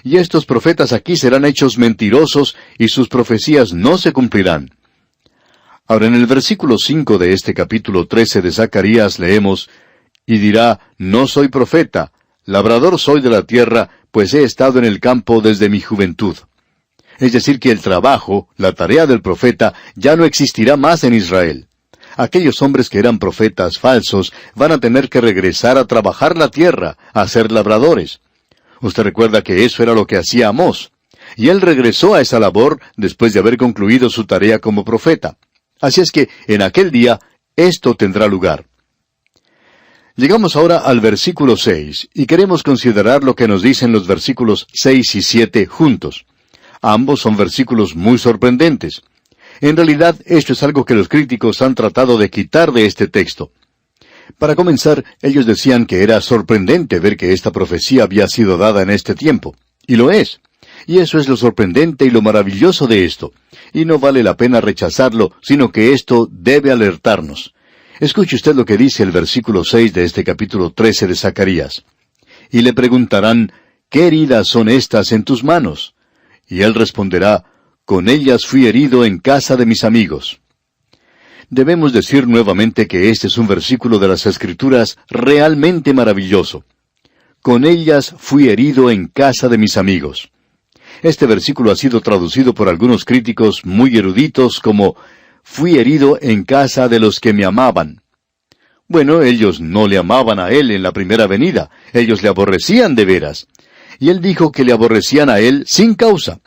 Y 0.04 0.17
estos 0.17 0.45
profetas 0.45 0.93
aquí 0.93 1.15
serán 1.15 1.45
hechos 1.45 1.78
mentirosos 1.78 2.56
y 2.78 2.88
sus 2.88 3.08
profecías 3.08 3.74
no 3.74 3.98
se 3.98 4.12
cumplirán. 4.12 4.72
Ahora 5.86 6.08
en 6.08 6.15
el 6.15 6.26
versículo 6.26 6.78
5 6.78 7.17
de 7.17 7.34
este 7.34 7.54
capítulo 7.54 8.08
13 8.08 8.41
de 8.41 8.52
Zacarías 8.52 9.19
leemos, 9.19 9.69
y 10.26 10.38
dirá, 10.38 10.80
no 10.98 11.28
soy 11.28 11.50
profeta, 11.50 12.12
labrador 12.45 13.00
soy 13.00 13.22
de 13.22 13.30
la 13.30 13.43
tierra, 13.43 13.89
pues 14.12 14.34
he 14.34 14.43
estado 14.43 14.80
en 14.80 14.86
el 14.86 15.00
campo 15.00 15.41
desde 15.41 15.69
mi 15.69 15.82
juventud. 15.82 16.38
Es 17.20 17.34
decir, 17.34 17.60
que 17.60 17.72
el 17.72 17.82
trabajo, 17.82 18.48
la 18.58 18.72
tarea 18.72 19.06
del 19.06 19.22
profeta, 19.22 19.74
ya 19.96 20.16
no 20.16 20.26
existirá 20.26 20.78
más 20.78 21.04
en 21.04 21.14
Israel. 21.14 21.68
Aquellos 22.16 22.62
hombres 22.62 22.90
que 22.90 23.00
eran 23.00 23.20
profetas 23.20 23.78
falsos 23.78 24.34
van 24.56 24.72
a 24.72 24.80
tener 24.80 25.10
que 25.10 25.22
regresar 25.22 25.78
a 25.78 25.86
trabajar 25.86 26.38
la 26.38 26.50
tierra, 26.50 26.98
a 27.14 27.28
ser 27.28 27.52
labradores. 27.52 28.22
Usted 28.82 29.04
recuerda 29.04 29.42
que 29.42 29.66
eso 29.66 29.84
era 29.84 29.94
lo 29.94 30.08
que 30.08 30.18
hacía 30.18 30.48
Amós. 30.48 30.92
Y 31.36 31.50
él 31.50 31.62
regresó 31.62 32.16
a 32.16 32.22
esa 32.22 32.40
labor 32.40 32.80
después 32.96 33.34
de 33.34 33.40
haber 33.40 33.58
concluido 33.58 34.10
su 34.10 34.26
tarea 34.26 34.60
como 34.60 34.86
profeta. 34.86 35.38
Así 35.80 36.02
es 36.02 36.12
que 36.12 36.30
en 36.48 36.62
aquel 36.62 36.90
día 36.90 37.20
esto 37.56 37.96
tendrá 37.96 38.28
lugar. 38.28 38.66
Llegamos 40.16 40.56
ahora 40.56 40.80
al 40.80 41.00
versículo 41.00 41.56
6 41.56 42.10
y 42.14 42.26
queremos 42.26 42.64
considerar 42.64 43.24
lo 43.24 43.36
que 43.36 43.48
nos 43.48 43.62
dicen 43.62 43.92
los 43.92 44.08
versículos 44.08 44.68
6 44.74 45.16
y 45.16 45.22
7 45.22 45.66
juntos. 45.66 46.26
Ambos 46.82 47.22
son 47.22 47.36
versículos 47.36 47.96
muy 47.96 48.18
sorprendentes. 48.18 49.02
En 49.62 49.76
realidad, 49.76 50.15
esto 50.26 50.54
es 50.54 50.63
algo 50.63 50.86
que 50.86 50.96
los 50.96 51.10
críticos 51.10 51.62
han 51.62 51.76
tratado 51.76 52.18
de 52.18 52.30
quitar 52.30 52.72
de 52.72 52.86
este 52.86 53.08
texto. 53.08 53.52
Para 54.38 54.56
comenzar, 54.56 55.04
ellos 55.22 55.46
decían 55.46 55.86
que 55.86 56.04
era 56.04 56.22
sorprendente 56.22 57.00
ver 57.00 57.18
que 57.18 57.34
esta 57.34 57.52
profecía 57.52 58.04
había 58.04 58.28
sido 58.28 58.58
dada 58.58 58.82
en 58.82 58.89
este 58.89 59.15
tiempo. 59.15 59.56
Y 59.88 59.96
lo 59.96 60.12
es. 60.12 60.39
Y 60.88 61.00
eso 61.00 61.20
es 61.20 61.28
lo 61.28 61.36
sorprendente 61.36 62.06
y 62.06 62.10
lo 62.10 62.22
maravilloso 62.22 62.88
de 62.88 63.06
esto. 63.06 63.34
Y 63.74 63.86
no 63.86 64.00
vale 64.00 64.24
la 64.24 64.38
pena 64.38 64.62
rechazarlo, 64.62 65.34
sino 65.42 65.72
que 65.72 65.94
esto 65.94 66.30
debe 66.32 66.72
alertarnos. 66.72 67.54
Escuche 68.00 68.38
usted 68.38 68.56
lo 68.56 68.63
que 68.63 68.78
dice 68.78 69.04
el 69.04 69.12
versículo 69.12 69.65
6 69.65 69.94
de 69.94 70.06
este 70.06 70.24
capítulo 70.24 70.72
13 70.72 71.08
de 71.08 71.15
Zacarías. 71.15 71.84
Y 72.50 72.62
le 72.62 72.74
preguntarán, 72.74 73.52
¿qué 73.89 74.08
heridas 74.08 74.48
son 74.48 74.70
estas 74.70 75.12
en 75.12 75.24
tus 75.24 75.44
manos? 75.44 75.96
Y 76.50 76.64
él 76.64 76.74
responderá, 76.74 77.46
Con 77.86 78.10
ellas 78.10 78.46
fui 78.46 78.66
herido 78.68 79.06
en 79.06 79.20
casa 79.20 79.56
de 79.56 79.66
mis 79.66 79.84
amigos. 79.84 80.42
Debemos 81.50 81.94
decir 81.94 82.28
nuevamente 82.28 82.88
que 82.88 83.10
este 83.10 83.28
es 83.28 83.38
un 83.38 83.48
versículo 83.48 83.98
de 83.98 84.08
las 84.08 84.26
Escrituras 84.26 84.98
realmente 85.10 85.94
maravilloso. 85.94 86.66
Con 87.42 87.66
ellas 87.66 88.14
fui 88.18 88.50
herido 88.50 88.92
en 88.92 89.08
casa 89.08 89.48
de 89.48 89.58
mis 89.58 89.78
amigos. 89.78 90.32
Este 91.02 91.26
versículo 91.26 91.72
ha 91.72 91.76
sido 91.76 92.02
traducido 92.02 92.54
por 92.54 92.68
algunos 92.68 93.06
críticos 93.06 93.66
muy 93.66 93.96
eruditos 93.96 94.60
como 94.60 94.96
fui 95.44 95.78
herido 95.78 96.20
en 96.22 96.44
casa 96.44 96.88
de 96.90 97.00
los 97.00 97.20
que 97.20 97.34
me 97.34 97.46
amaban. 97.46 98.02
Bueno, 98.88 99.22
ellos 99.22 99.62
no 99.62 99.88
le 99.88 99.98
amaban 99.98 100.40
a 100.40 100.50
él 100.50 100.72
en 100.72 100.84
la 100.84 100.92
primera 100.92 101.28
venida, 101.28 101.70
ellos 101.94 102.22
le 102.22 102.30
aborrecían 102.30 102.96
de 102.96 103.06
veras 103.06 103.48
y 104.00 104.10
él 104.10 104.22
dijo 104.22 104.52
que 104.52 104.64
le 104.64 104.72
aborrecían 104.72 105.30
a 105.30 105.40
él 105.40 105.64
sin 105.68 105.94
causa. 105.96 106.40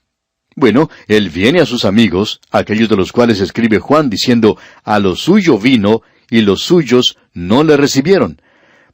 Bueno, 0.57 0.91
él 1.07 1.31
viene 1.31 1.61
a 1.61 1.67
sus 1.67 1.85
amigos, 1.85 2.41
aquellos 2.51 2.89
de 2.89 2.97
los 2.97 3.13
cuales 3.13 3.41
escribe 3.41 3.79
Juan 3.79 4.11
diciendo, 4.11 4.59
a 4.85 4.99
lo 4.99 5.17
suyo 5.17 5.59
vino, 5.59 6.03
y 6.31 6.41
los 6.41 6.63
suyos 6.63 7.19
no 7.33 7.63
le 7.63 7.77
recibieron. 7.77 8.41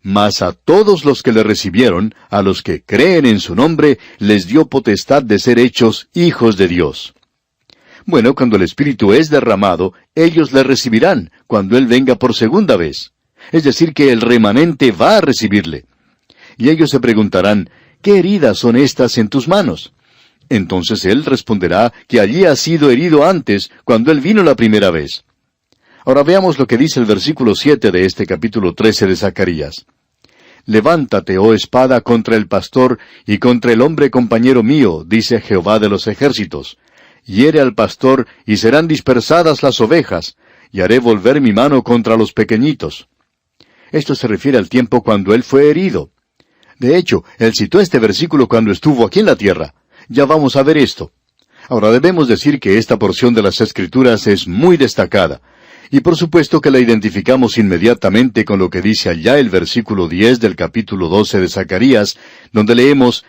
Mas 0.02 0.42
a 0.42 0.52
todos 0.52 1.04
los 1.04 1.22
que 1.22 1.32
le 1.32 1.42
recibieron, 1.42 2.14
a 2.30 2.42
los 2.42 2.62
que 2.62 2.82
creen 2.82 3.26
en 3.26 3.40
su 3.40 3.54
nombre, 3.54 3.98
les 4.18 4.46
dio 4.46 4.66
potestad 4.66 5.22
de 5.22 5.38
ser 5.38 5.58
hechos 5.58 6.08
hijos 6.14 6.56
de 6.56 6.68
Dios. 6.68 7.14
Bueno, 8.06 8.34
cuando 8.34 8.56
el 8.56 8.62
Espíritu 8.62 9.12
es 9.12 9.28
derramado, 9.28 9.92
ellos 10.14 10.52
le 10.52 10.62
recibirán, 10.62 11.30
cuando 11.46 11.76
Él 11.76 11.86
venga 11.86 12.14
por 12.14 12.34
segunda 12.34 12.76
vez. 12.76 13.12
Es 13.52 13.64
decir, 13.64 13.92
que 13.92 14.12
el 14.12 14.20
remanente 14.20 14.92
va 14.92 15.18
a 15.18 15.20
recibirle. 15.20 15.84
Y 16.56 16.70
ellos 16.70 16.90
se 16.90 17.00
preguntarán, 17.00 17.68
¿qué 18.02 18.18
heridas 18.18 18.58
son 18.58 18.76
estas 18.76 19.18
en 19.18 19.28
tus 19.28 19.48
manos? 19.48 19.92
Entonces 20.48 21.04
él 21.04 21.24
responderá 21.24 21.92
que 22.06 22.20
allí 22.20 22.44
ha 22.44 22.56
sido 22.56 22.90
herido 22.90 23.26
antes, 23.26 23.70
cuando 23.84 24.12
él 24.12 24.20
vino 24.20 24.42
la 24.42 24.56
primera 24.56 24.90
vez. 24.90 25.24
Ahora 26.04 26.22
veamos 26.22 26.58
lo 26.58 26.66
que 26.66 26.78
dice 26.78 27.00
el 27.00 27.06
versículo 27.06 27.54
siete 27.54 27.90
de 27.90 28.06
este 28.06 28.26
capítulo 28.26 28.72
trece 28.72 29.06
de 29.06 29.14
Zacarías. 29.14 29.84
Levántate, 30.64 31.38
oh 31.38 31.54
espada, 31.54 32.00
contra 32.00 32.36
el 32.36 32.46
pastor 32.46 32.98
y 33.26 33.38
contra 33.38 33.72
el 33.72 33.82
hombre 33.82 34.10
compañero 34.10 34.62
mío, 34.62 35.04
dice 35.06 35.40
Jehová 35.40 35.78
de 35.78 35.88
los 35.88 36.06
ejércitos. 36.06 36.78
Hiere 37.24 37.60
al 37.60 37.74
pastor 37.74 38.26
y 38.46 38.56
serán 38.56 38.88
dispersadas 38.88 39.62
las 39.62 39.80
ovejas, 39.80 40.36
y 40.72 40.80
haré 40.80 40.98
volver 40.98 41.40
mi 41.40 41.52
mano 41.52 41.82
contra 41.82 42.16
los 42.16 42.32
pequeñitos. 42.32 43.08
Esto 43.92 44.14
se 44.14 44.28
refiere 44.28 44.58
al 44.58 44.68
tiempo 44.68 45.02
cuando 45.02 45.34
él 45.34 45.42
fue 45.42 45.70
herido. 45.70 46.10
De 46.78 46.96
hecho, 46.96 47.24
él 47.38 47.52
citó 47.54 47.80
este 47.80 47.98
versículo 47.98 48.46
cuando 48.46 48.70
estuvo 48.70 49.04
aquí 49.04 49.20
en 49.20 49.26
la 49.26 49.36
tierra. 49.36 49.74
Ya 50.08 50.24
vamos 50.24 50.56
a 50.56 50.62
ver 50.62 50.78
esto. 50.78 51.12
Ahora 51.68 51.90
debemos 51.90 52.28
decir 52.28 52.60
que 52.60 52.78
esta 52.78 52.98
porción 52.98 53.34
de 53.34 53.42
las 53.42 53.60
Escrituras 53.60 54.26
es 54.26 54.48
muy 54.48 54.76
destacada, 54.76 55.42
y 55.90 56.00
por 56.00 56.16
supuesto 56.16 56.60
que 56.60 56.70
la 56.70 56.78
identificamos 56.78 57.58
inmediatamente 57.58 58.44
con 58.44 58.58
lo 58.58 58.70
que 58.70 58.80
dice 58.80 59.10
allá 59.10 59.38
el 59.38 59.50
versículo 59.50 60.08
10 60.08 60.40
del 60.40 60.56
capítulo 60.56 61.08
12 61.08 61.40
de 61.40 61.48
Zacarías, 61.48 62.16
donde 62.52 62.74
leemos, 62.74 63.24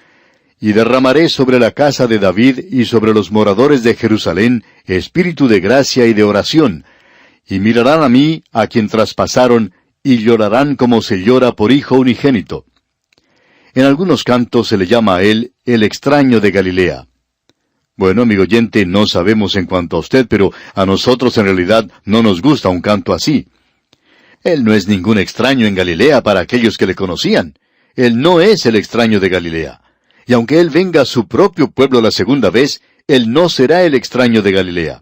Y 0.62 0.74
derramaré 0.74 1.30
sobre 1.30 1.58
la 1.58 1.72
casa 1.72 2.06
de 2.06 2.20
David 2.20 2.60
y 2.70 2.84
sobre 2.84 3.14
los 3.14 3.32
moradores 3.32 3.82
de 3.82 3.96
Jerusalén 3.96 4.66
espíritu 4.86 5.48
de 5.48 5.62
gracia 5.62 6.06
y 6.06 6.14
de 6.14 6.24
oración, 6.24 6.84
y 7.48 7.60
mirarán 7.60 8.04
a 8.04 8.10
mí, 8.10 8.44
a 8.52 8.68
quien 8.68 8.90
traspasaron, 8.90 9.74
y 10.04 10.18
llorarán 10.18 10.76
como 10.76 11.02
se 11.02 11.24
llora 11.24 11.54
por 11.54 11.72
hijo 11.72 11.96
unigénito. 11.96 12.66
En 13.76 13.86
algunos 13.86 14.24
cantos 14.24 14.68
se 14.68 14.78
le 14.78 14.88
llama 14.88 15.18
a 15.18 15.24
él 15.24 15.54
el 15.64 15.84
extraño 15.84 16.40
de 16.40 16.52
Galilea. 16.52 17.08
Bueno, 17.96 18.24
amigo 18.24 18.44
oyente, 18.44 18.86
no 18.86 19.06
sabemos 19.06 19.56
en 19.56 19.66
cuanto 19.66 19.98
a 19.98 20.00
usted, 20.00 20.26
pero 20.28 20.52
a 20.74 20.86
nosotros 20.86 21.38
en 21.38 21.46
realidad 21.46 21.90
no 22.06 22.24
nos 22.24 22.42
gusta 22.42 22.70
un 22.70 22.82
canto 22.82 23.14
así. 23.14 23.48
Él 24.44 24.64
no 24.64 24.74
es 24.74 24.88
ningún 24.88 25.20
extraño 25.20 25.68
en 25.68 25.76
Galilea 25.76 26.24
para 26.24 26.40
aquellos 26.40 26.78
que 26.78 26.88
le 26.88 26.96
conocían. 26.96 27.54
Él 27.96 28.20
no 28.20 28.42
es 28.42 28.66
el 28.66 28.76
extraño 28.76 29.20
de 29.20 29.30
Galilea. 29.30 29.82
Y 30.26 30.34
aunque 30.34 30.60
Él 30.60 30.70
venga 30.70 31.02
a 31.02 31.06
su 31.06 31.28
propio 31.28 31.70
pueblo 31.70 32.02
la 32.02 32.12
segunda 32.12 32.50
vez, 32.50 32.82
Él 33.08 33.32
no 33.32 33.50
será 33.50 33.84
el 33.84 33.94
extraño 33.94 34.42
de 34.42 34.52
Galilea. 34.52 35.02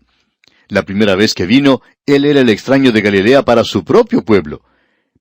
La 0.68 0.84
primera 0.84 1.16
vez 1.16 1.34
que 1.34 1.46
vino, 1.46 1.82
Él 2.06 2.26
era 2.26 2.42
el 2.42 2.50
extraño 2.50 2.92
de 2.92 3.02
Galilea 3.02 3.44
para 3.44 3.64
su 3.64 3.86
propio 3.86 4.26
pueblo 4.26 4.62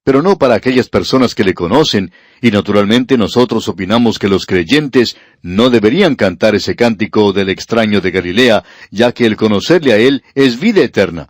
pero 0.07 0.23
no 0.23 0.39
para 0.39 0.55
aquellas 0.55 0.89
personas 0.89 1.35
que 1.35 1.43
le 1.43 1.53
conocen, 1.53 2.13
y 2.41 2.53
naturalmente 2.53 3.19
nosotros 3.19 3.67
opinamos 3.67 4.21
que 4.21 4.29
los 4.29 4.47
creyentes 4.47 5.17
no 5.43 5.69
deberían 5.69 6.15
cantar 6.15 6.55
ese 6.55 6.77
cántico 6.77 7.33
del 7.33 7.49
extraño 7.49 8.01
de 8.01 8.13
Galilea, 8.13 8.63
ya 8.93 9.11
que 9.11 9.27
el 9.27 9.35
conocerle 9.35 9.93
a 9.93 9.97
Él 9.97 10.23
es 10.37 10.61
vida 10.61 10.81
eterna. 10.83 11.29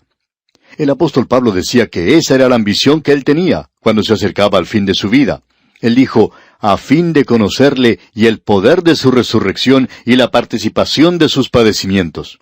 El 0.76 0.90
apóstol 0.90 1.26
Pablo 1.26 1.52
decía 1.52 1.86
que 1.86 2.18
esa 2.18 2.34
era 2.34 2.50
la 2.50 2.56
ambición 2.56 3.00
que 3.00 3.12
él 3.12 3.24
tenía 3.24 3.70
cuando 3.80 4.02
se 4.02 4.12
acercaba 4.12 4.58
al 4.58 4.66
fin 4.66 4.84
de 4.84 4.92
su 4.92 5.08
vida. 5.08 5.40
Él 5.80 5.94
dijo, 5.94 6.32
a 6.58 6.76
fin 6.76 7.14
de 7.14 7.24
conocerle 7.24 7.98
y 8.12 8.26
el 8.26 8.40
poder 8.40 8.82
de 8.82 8.94
su 8.94 9.10
resurrección 9.10 9.88
y 10.04 10.16
la 10.16 10.30
participación 10.30 11.16
de 11.16 11.30
sus 11.30 11.48
padecimientos. 11.48 12.40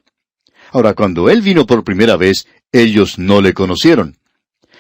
Ahora, 0.73 0.95
cuando 0.95 1.31
él 1.31 1.43
vino 1.43 1.65
por 1.65 1.85
primera 1.85 2.17
vez, 2.17 2.49
ellos 2.73 3.21
no 3.21 3.41
le 3.41 3.55
conocieron. 3.55 4.17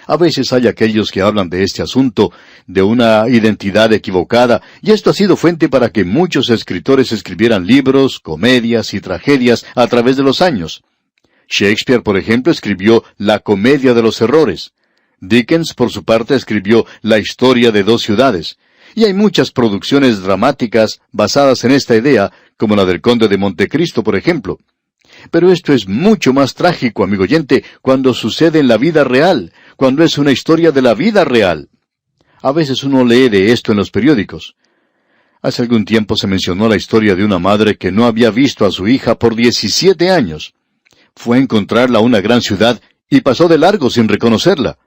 A 0.06 0.16
veces 0.16 0.52
hay 0.52 0.66
aquellos 0.66 1.10
que 1.10 1.22
hablan 1.22 1.48
de 1.48 1.62
este 1.62 1.82
asunto, 1.82 2.32
de 2.66 2.82
una 2.82 3.28
identidad 3.28 3.92
equivocada, 3.92 4.62
y 4.82 4.92
esto 4.92 5.10
ha 5.10 5.14
sido 5.14 5.36
fuente 5.36 5.68
para 5.68 5.90
que 5.90 6.04
muchos 6.04 6.50
escritores 6.50 7.12
escribieran 7.12 7.66
libros, 7.66 8.20
comedias 8.20 8.92
y 8.94 9.00
tragedias 9.00 9.64
a 9.74 9.86
través 9.86 10.16
de 10.16 10.22
los 10.22 10.42
años. 10.42 10.82
Shakespeare, 11.48 12.02
por 12.02 12.16
ejemplo, 12.16 12.52
escribió 12.52 13.04
La 13.16 13.38
Comedia 13.38 13.94
de 13.94 14.02
los 14.02 14.20
Errores. 14.20 14.72
Dickens, 15.20 15.74
por 15.74 15.90
su 15.90 16.04
parte, 16.04 16.34
escribió 16.34 16.86
La 17.02 17.18
Historia 17.18 17.70
de 17.70 17.82
dos 17.82 18.02
ciudades. 18.02 18.56
Y 18.94 19.04
hay 19.04 19.14
muchas 19.14 19.50
producciones 19.50 20.22
dramáticas 20.22 21.00
basadas 21.10 21.64
en 21.64 21.72
esta 21.72 21.96
idea, 21.96 22.30
como 22.56 22.76
la 22.76 22.84
del 22.84 23.00
Conde 23.00 23.28
de 23.28 23.38
Montecristo, 23.38 24.02
por 24.02 24.16
ejemplo. 24.16 24.58
Pero 25.30 25.50
esto 25.50 25.72
es 25.72 25.88
mucho 25.88 26.32
más 26.32 26.54
trágico, 26.54 27.04
amigo 27.04 27.24
oyente, 27.24 27.64
cuando 27.82 28.14
sucede 28.14 28.58
en 28.58 28.68
la 28.68 28.76
vida 28.76 29.04
real, 29.04 29.52
cuando 29.76 30.04
es 30.04 30.18
una 30.18 30.32
historia 30.32 30.70
de 30.70 30.82
la 30.82 30.94
vida 30.94 31.24
real. 31.24 31.68
A 32.42 32.52
veces 32.52 32.84
uno 32.84 33.04
lee 33.04 33.28
de 33.28 33.52
esto 33.52 33.72
en 33.72 33.78
los 33.78 33.90
periódicos. 33.90 34.56
Hace 35.42 35.62
algún 35.62 35.84
tiempo 35.84 36.16
se 36.16 36.26
mencionó 36.26 36.68
la 36.68 36.76
historia 36.76 37.14
de 37.14 37.24
una 37.24 37.38
madre 37.38 37.76
que 37.76 37.92
no 37.92 38.06
había 38.06 38.30
visto 38.30 38.64
a 38.64 38.70
su 38.70 38.88
hija 38.88 39.18
por 39.18 39.34
17 39.34 40.10
años. 40.10 40.54
Fue 41.14 41.36
a 41.36 41.40
encontrarla 41.40 41.98
a 41.98 42.02
una 42.02 42.20
gran 42.20 42.40
ciudad 42.40 42.80
y 43.10 43.20
pasó 43.20 43.48
de 43.48 43.58
largo 43.58 43.90
sin 43.90 44.08
reconocerla. 44.08 44.78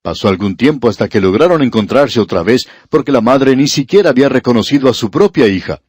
Pasó 0.00 0.28
algún 0.28 0.56
tiempo 0.56 0.88
hasta 0.88 1.08
que 1.08 1.20
lograron 1.20 1.62
encontrarse 1.62 2.20
otra 2.20 2.42
vez 2.42 2.68
porque 2.88 3.12
la 3.12 3.20
madre 3.20 3.54
ni 3.56 3.68
siquiera 3.68 4.10
había 4.10 4.28
reconocido 4.28 4.88
a 4.88 4.94
su 4.94 5.10
propia 5.10 5.46
hija. 5.48 5.80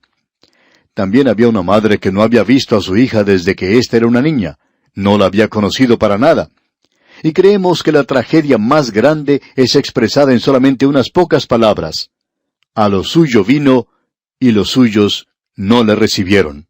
También 0.94 1.28
había 1.28 1.48
una 1.48 1.62
madre 1.62 2.00
que 2.00 2.12
no 2.12 2.24
había 2.24 2.44
visto 2.44 2.76
a 2.76 2.82
su 2.82 2.98
hija 2.98 3.24
desde 3.24 3.56
que 3.56 3.78
ésta 3.78 3.98
era 3.98 4.08
una 4.08 4.22
niña. 4.22 4.58
No 4.94 5.18
la 5.18 5.26
había 5.26 5.48
conocido 5.48 5.98
para 5.98 6.18
nada 6.18 6.50
y 7.24 7.34
creemos 7.34 7.84
que 7.84 7.92
la 7.92 8.04
tragedia 8.04 8.58
más 8.58 8.92
grande 8.92 9.42
es 9.56 9.76
expresada 9.76 10.32
en 10.32 10.40
solamente 10.40 10.86
unas 10.86 11.10
pocas 11.10 11.48
palabras. 11.48 12.12
A 12.76 12.90
lo 12.90 13.04
suyo 13.04 13.44
vino, 13.44 13.88
y 14.40 14.52
los 14.52 14.70
suyos 14.70 15.28
no 15.56 15.84
le 15.84 15.96
recibieron. 15.96 16.68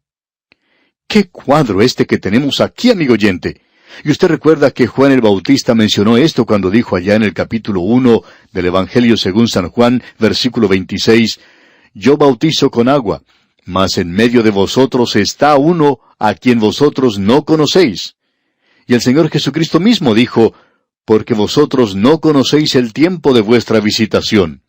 ¡Qué 1.06 1.28
cuadro 1.28 1.82
este 1.82 2.06
que 2.06 2.18
tenemos 2.18 2.60
aquí, 2.60 2.90
amigo 2.90 3.14
oyente! 3.14 3.60
Y 4.04 4.10
usted 4.10 4.28
recuerda 4.28 4.70
que 4.70 4.86
Juan 4.86 5.12
el 5.12 5.20
Bautista 5.20 5.74
mencionó 5.74 6.16
esto 6.16 6.46
cuando 6.46 6.70
dijo 6.70 6.96
allá 6.96 7.16
en 7.16 7.24
el 7.24 7.34
capítulo 7.34 7.80
1 7.80 8.22
del 8.52 8.66
Evangelio 8.66 9.16
según 9.16 9.48
San 9.48 9.68
Juan, 9.68 10.02
versículo 10.18 10.68
26, 10.68 11.40
Yo 11.94 12.16
bautizo 12.16 12.70
con 12.70 12.88
agua, 12.88 13.22
mas 13.64 13.98
en 13.98 14.10
medio 14.12 14.42
de 14.42 14.50
vosotros 14.50 15.16
está 15.16 15.56
uno 15.56 15.98
a 16.18 16.34
quien 16.34 16.60
vosotros 16.60 17.18
no 17.18 17.44
conocéis. 17.44 18.14
Y 18.90 18.94
el 18.94 19.02
Señor 19.02 19.30
Jesucristo 19.30 19.78
mismo 19.78 20.14
dijo, 20.14 20.52
Porque 21.04 21.32
vosotros 21.32 21.94
no 21.94 22.18
conocéis 22.18 22.74
el 22.74 22.92
tiempo 22.92 23.32
de 23.32 23.40
vuestra 23.40 23.78
visitación. 23.78 24.62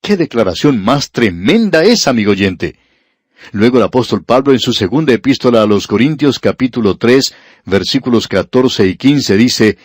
¡Qué 0.00 0.16
declaración 0.16 0.80
más 0.80 1.10
tremenda 1.10 1.82
es, 1.82 2.06
amigo 2.06 2.30
oyente! 2.30 2.76
Luego 3.50 3.78
el 3.78 3.82
apóstol 3.82 4.22
Pablo 4.22 4.52
en 4.52 4.60
su 4.60 4.72
segunda 4.72 5.12
epístola 5.12 5.62
a 5.62 5.66
los 5.66 5.88
Corintios 5.88 6.38
capítulo 6.38 6.96
3 6.96 7.34
versículos 7.64 8.28
14 8.28 8.86
y 8.86 8.96
15 8.96 9.36
dice, 9.36 9.78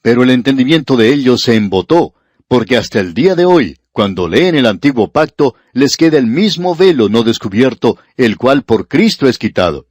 Pero 0.00 0.22
el 0.22 0.30
entendimiento 0.30 0.96
de 0.96 1.12
ellos 1.12 1.42
se 1.42 1.54
embotó, 1.54 2.14
porque 2.48 2.78
hasta 2.78 2.98
el 2.98 3.12
día 3.12 3.34
de 3.34 3.44
hoy, 3.44 3.76
cuando 3.92 4.26
leen 4.26 4.54
el 4.54 4.64
antiguo 4.64 5.12
pacto, 5.12 5.54
les 5.74 5.98
queda 5.98 6.16
el 6.16 6.28
mismo 6.28 6.74
velo 6.74 7.10
no 7.10 7.24
descubierto, 7.24 7.98
el 8.16 8.38
cual 8.38 8.62
por 8.62 8.88
Cristo 8.88 9.28
es 9.28 9.36
quitado. 9.36 9.84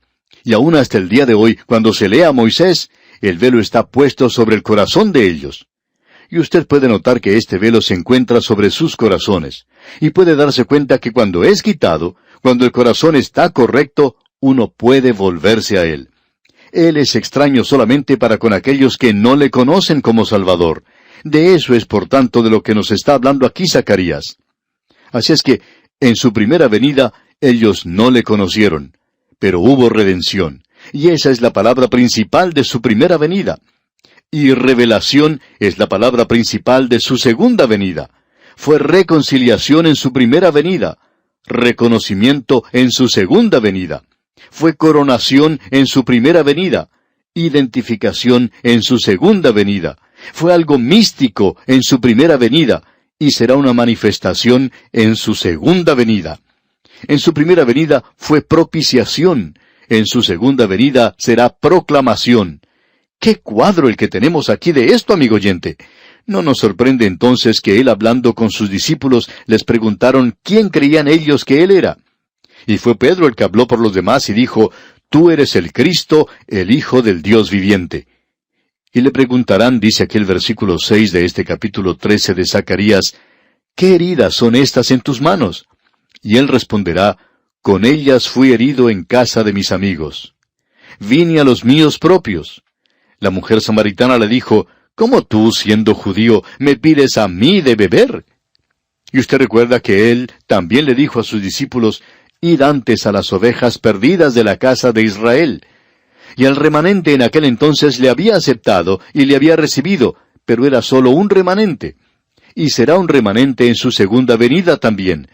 Y 0.44 0.54
aún 0.54 0.74
hasta 0.74 0.98
el 0.98 1.08
día 1.08 1.28
de 1.28 1.36
hoy, 1.36 1.60
cuando 1.68 1.94
se 1.94 2.10
lea 2.10 2.30
a 2.30 2.32
Moisés, 2.32 2.90
el 3.30 3.38
velo 3.38 3.60
está 3.60 3.88
puesto 3.88 4.30
sobre 4.30 4.56
el 4.56 4.64
corazón 4.64 5.12
de 5.12 5.28
ellos. 5.28 5.68
Y 6.30 6.40
usted 6.40 6.66
puede 6.66 6.88
notar 6.88 7.20
que 7.20 7.38
este 7.38 7.58
velo 7.58 7.82
se 7.82 7.94
encuentra 7.94 8.42
sobre 8.42 8.72
sus 8.72 8.96
corazones, 8.96 9.68
y 10.00 10.12
puede 10.12 10.36
darse 10.36 10.66
cuenta 10.66 10.98
que 10.98 11.12
cuando 11.12 11.44
es 11.44 11.62
quitado, 11.62 12.16
cuando 12.42 12.66
el 12.66 12.72
corazón 12.72 13.16
está 13.16 13.50
correcto, 13.50 14.16
uno 14.40 14.72
puede 14.72 15.12
volverse 15.12 15.78
a 15.78 15.84
Él. 15.84 16.10
Él 16.72 16.98
es 16.98 17.16
extraño 17.16 17.64
solamente 17.64 18.18
para 18.18 18.38
con 18.38 18.54
aquellos 18.54 18.98
que 18.98 19.14
no 19.14 19.36
le 19.36 19.50
conocen 19.50 20.02
como 20.02 20.26
Salvador. 20.26 20.84
De 21.24 21.54
eso 21.54 21.76
es 21.76 21.86
por 21.86 22.08
tanto 22.08 22.42
de 22.42 22.50
lo 22.50 22.64
que 22.64 22.74
nos 22.74 22.92
está 22.92 23.14
hablando 23.14 23.46
aquí 23.46 23.68
Zacarías. 23.68 24.38
Así 25.12 25.34
es 25.34 25.44
que, 25.44 25.62
en 26.00 26.16
su 26.16 26.32
primera 26.32 26.68
venida, 26.68 27.14
ellos 27.42 27.86
no 27.86 28.10
le 28.10 28.24
conocieron, 28.24 28.98
pero 29.38 29.60
hubo 29.60 29.90
redención, 29.90 30.64
y 30.92 31.10
esa 31.10 31.32
es 31.32 31.42
la 31.42 31.54
palabra 31.54 31.88
principal 31.88 32.54
de 32.54 32.64
su 32.64 32.82
primera 32.82 33.18
venida. 33.18 33.60
Y 34.30 34.54
revelación 34.54 35.42
es 35.60 35.78
la 35.78 35.88
palabra 35.88 36.26
principal 36.26 36.90
de 36.90 37.00
su 37.00 37.18
segunda 37.18 37.66
venida. 37.66 38.10
Fue 38.56 38.80
reconciliación 38.80 39.88
en 39.88 39.96
su 39.96 40.14
primera 40.14 40.52
venida, 40.52 40.98
reconocimiento 41.46 42.64
en 42.72 42.92
su 42.92 43.10
segunda 43.10 43.60
venida. 43.60 44.04
Fue 44.50 44.76
coronación 44.76 45.60
en 45.70 45.86
su 45.88 46.04
primera 46.06 46.44
venida, 46.44 46.90
identificación 47.34 48.52
en 48.64 48.82
su 48.84 49.00
segunda 49.00 49.52
venida. 49.52 49.98
Fue 50.34 50.54
algo 50.54 50.78
místico 50.78 51.58
en 51.68 51.84
su 51.84 52.00
primera 52.00 52.38
venida 52.38 52.84
y 53.18 53.32
será 53.32 53.56
una 53.56 53.74
manifestación 53.74 54.72
en 54.92 55.16
su 55.16 55.36
segunda 55.36 55.94
venida. 55.94 56.40
En 57.08 57.20
su 57.20 57.34
primera 57.34 57.66
venida 57.66 58.04
fue 58.16 58.42
propiciación, 58.42 59.56
en 59.92 60.06
su 60.06 60.22
segunda 60.22 60.68
venida 60.68 61.16
será 61.18 61.50
proclamación. 61.50 62.62
¡Qué 63.20 63.36
cuadro 63.36 63.90
el 63.90 63.98
que 63.98 64.08
tenemos 64.08 64.50
aquí 64.50 64.72
de 64.72 64.86
esto, 64.94 65.12
amigo 65.12 65.36
oyente! 65.36 65.76
No 66.26 66.42
nos 66.42 66.60
sorprende 66.60 67.06
entonces 67.06 67.60
que 67.60 67.82
él 67.82 67.90
hablando 67.90 68.34
con 68.34 68.52
sus 68.52 68.70
discípulos 68.70 69.30
les 69.48 69.66
preguntaron 69.66 70.38
quién 70.44 70.70
creían 70.70 71.10
ellos 71.10 71.44
que 71.44 71.62
él 71.62 71.72
era. 71.72 71.98
Y 72.66 72.78
fue 72.78 72.96
Pedro 72.96 73.28
el 73.28 73.36
que 73.36 73.44
habló 73.44 73.68
por 73.68 73.80
los 73.80 73.94
demás 73.94 74.30
y 74.30 74.34
dijo, 74.34 74.72
Tú 75.10 75.30
eres 75.30 75.58
el 75.58 75.74
Cristo, 75.74 76.30
el 76.48 76.72
Hijo 76.72 77.02
del 77.02 77.22
Dios 77.22 77.52
viviente. 77.52 78.08
Y 78.94 79.02
le 79.02 79.12
preguntarán, 79.12 79.82
dice 79.82 80.04
aquel 80.04 80.24
versículo 80.24 80.80
seis 80.80 81.12
de 81.12 81.26
este 81.26 81.44
capítulo 81.44 81.98
trece 81.98 82.34
de 82.34 82.46
Zacarías, 82.46 83.16
¿qué 83.76 83.96
heridas 83.96 84.36
son 84.36 84.56
estas 84.56 84.90
en 84.90 85.02
tus 85.02 85.20
manos? 85.20 85.66
Y 86.22 86.38
él 86.38 86.48
responderá, 86.48 87.18
Con 87.62 87.86
ellas 87.86 88.28
fui 88.28 88.54
herido 88.54 88.90
en 88.90 89.04
casa 89.04 89.44
de 89.44 89.54
mis 89.54 89.72
amigos. 89.72 90.34
Vine 91.00 91.40
a 91.40 91.44
los 91.44 91.64
míos 91.64 92.00
propios. 92.00 92.64
La 93.20 93.30
mujer 93.30 93.62
samaritana 93.62 94.18
le 94.18 94.28
dijo, 94.28 94.66
¿Cómo 94.96 95.24
tú, 95.24 95.52
siendo 95.52 95.94
judío, 95.94 96.44
me 96.58 96.76
pides 96.76 97.18
a 97.18 97.28
mí 97.28 97.62
de 97.62 97.76
beber? 97.76 98.26
Y 99.12 99.20
usted 99.20 99.38
recuerda 99.38 99.80
que 99.80 100.12
él 100.12 100.32
también 100.48 100.86
le 100.86 100.96
dijo 100.96 101.20
a 101.20 101.24
sus 101.24 101.42
discípulos, 101.42 102.02
Id 102.42 102.62
antes 102.64 103.06
a 103.06 103.12
las 103.12 103.32
ovejas 103.32 103.78
perdidas 103.78 104.34
de 104.34 104.44
la 104.44 104.58
casa 104.58 104.92
de 104.92 105.04
Israel. 105.04 105.64
Y 106.36 106.46
el 106.46 106.56
remanente 106.56 107.14
en 107.14 107.22
aquel 107.22 107.46
entonces 107.46 108.00
le 108.00 108.10
había 108.10 108.38
aceptado 108.38 109.00
y 109.14 109.26
le 109.26 109.36
había 109.36 109.56
recibido, 109.56 110.16
pero 110.46 110.66
era 110.66 110.82
solo 110.82 111.12
un 111.12 111.30
remanente. 111.30 111.96
Y 112.56 112.72
será 112.72 112.98
un 112.98 113.08
remanente 113.08 113.68
en 113.68 113.76
su 113.76 113.92
segunda 113.92 114.36
venida 114.36 114.78
también. 114.78 115.28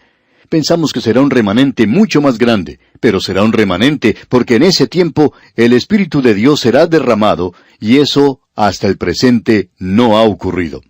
Pensamos 0.48 0.92
que 0.92 1.00
será 1.00 1.20
un 1.20 1.30
remanente 1.30 1.86
mucho 1.86 2.22
más 2.22 2.38
grande, 2.38 2.80
pero 3.00 3.20
será 3.20 3.42
un 3.42 3.52
remanente 3.52 4.16
porque 4.28 4.56
en 4.56 4.62
ese 4.62 4.86
tiempo 4.86 5.34
el 5.56 5.72
Espíritu 5.74 6.22
de 6.22 6.34
Dios 6.34 6.60
será 6.60 6.86
derramado, 6.86 7.52
y 7.78 7.98
eso 7.98 8.40
hasta 8.54 8.86
el 8.86 8.96
presente 8.96 9.70
no 9.78 10.16
ha 10.16 10.22
ocurrido. 10.22 10.82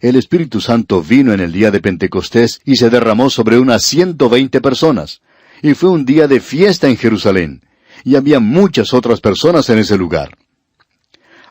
El 0.00 0.16
Espíritu 0.16 0.60
Santo 0.60 1.02
vino 1.02 1.32
en 1.32 1.40
el 1.40 1.52
día 1.52 1.70
de 1.70 1.80
Pentecostés 1.80 2.60
y 2.64 2.76
se 2.76 2.90
derramó 2.90 3.30
sobre 3.30 3.58
unas 3.58 3.84
ciento 3.84 4.28
veinte 4.28 4.60
personas, 4.60 5.20
y 5.62 5.74
fue 5.74 5.90
un 5.90 6.04
día 6.04 6.26
de 6.26 6.40
fiesta 6.40 6.88
en 6.88 6.96
Jerusalén, 6.96 7.64
y 8.02 8.16
había 8.16 8.40
muchas 8.40 8.94
otras 8.94 9.20
personas 9.20 9.68
en 9.70 9.78
ese 9.78 9.96
lugar. 9.96 10.36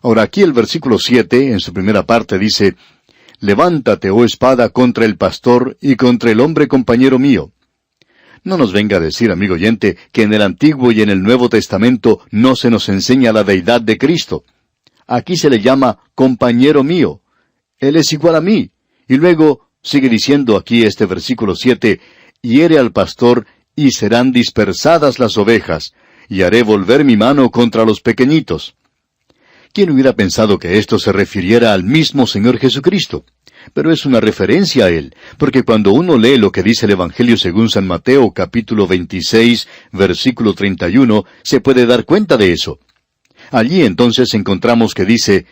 Ahora 0.02 0.24
aquí 0.24 0.42
el 0.42 0.54
versículo 0.54 0.98
siete, 0.98 1.52
en 1.52 1.60
su 1.60 1.74
primera 1.74 2.06
parte, 2.06 2.40
dice, 2.40 2.76
Levántate, 3.40 4.10
oh 4.10 4.26
espada, 4.26 4.70
contra 4.70 5.06
el 5.06 5.18
pastor 5.18 5.78
y 5.82 5.96
contra 5.96 6.32
el 6.32 6.42
hombre 6.42 6.68
compañero 6.68 7.20
mío. 7.20 7.52
No 8.44 8.58
nos 8.58 8.72
venga 8.72 8.98
a 8.98 9.00
decir, 9.02 9.32
amigo 9.32 9.56
oyente, 9.56 9.98
que 10.12 10.24
en 10.24 10.34
el 10.34 10.42
Antiguo 10.42 10.92
y 10.92 11.02
en 11.02 11.10
el 11.10 11.22
Nuevo 11.22 11.50
Testamento 11.50 12.22
no 12.32 12.56
se 12.56 12.70
nos 12.70 12.90
enseña 12.90 13.34
la 13.34 13.44
deidad 13.44 13.82
de 13.82 13.98
Cristo. 13.98 14.44
Aquí 15.08 15.38
se 15.38 15.50
le 15.50 15.60
llama 15.60 16.00
compañero 16.16 16.84
mío. 16.84 17.22
Él 17.78 17.96
es 17.96 18.12
igual 18.14 18.36
a 18.36 18.42
mí. 18.42 18.72
Y 19.08 19.16
luego 19.16 19.70
sigue 19.82 20.10
diciendo 20.10 20.56
aquí 20.56 20.84
este 20.84 21.06
versículo 21.06 21.56
siete, 21.56 22.00
hiere 22.42 22.78
al 22.78 22.92
pastor 22.92 23.46
y 23.76 23.92
serán 23.92 24.32
dispersadas 24.32 25.20
las 25.20 25.38
ovejas, 25.38 25.94
y 26.28 26.42
haré 26.42 26.64
volver 26.64 27.06
mi 27.06 27.18
mano 27.18 27.50
contra 27.50 27.86
los 27.86 28.02
pequeñitos. 28.02 28.76
¿Quién 29.72 29.92
hubiera 29.92 30.14
pensado 30.14 30.58
que 30.58 30.80
esto 30.80 30.98
se 30.98 31.12
refiriera 31.12 31.74
al 31.74 31.84
mismo 31.84 32.26
Señor 32.26 32.58
Jesucristo? 32.58 33.24
Pero 33.74 33.92
es 33.92 34.04
una 34.06 34.20
referencia 34.20 34.86
a 34.86 34.90
Él, 34.90 35.14
porque 35.38 35.62
cuando 35.62 35.92
uno 35.92 36.18
lee 36.18 36.38
lo 36.38 36.52
que 36.52 36.64
dice 36.64 36.88
el 36.88 36.94
Evangelio 36.94 37.38
según 37.38 37.70
San 37.70 37.86
Mateo 37.86 38.32
capítulo 38.32 38.88
26, 38.88 39.68
versículo 39.92 40.54
31, 40.54 41.24
se 41.44 41.62
puede 41.62 41.86
dar 41.86 42.06
cuenta 42.06 42.36
de 42.36 42.52
eso. 42.52 42.80
Allí 43.52 43.84
entonces 43.84 44.34
encontramos 44.34 44.96
que 44.96 45.06
dice, 45.06 45.46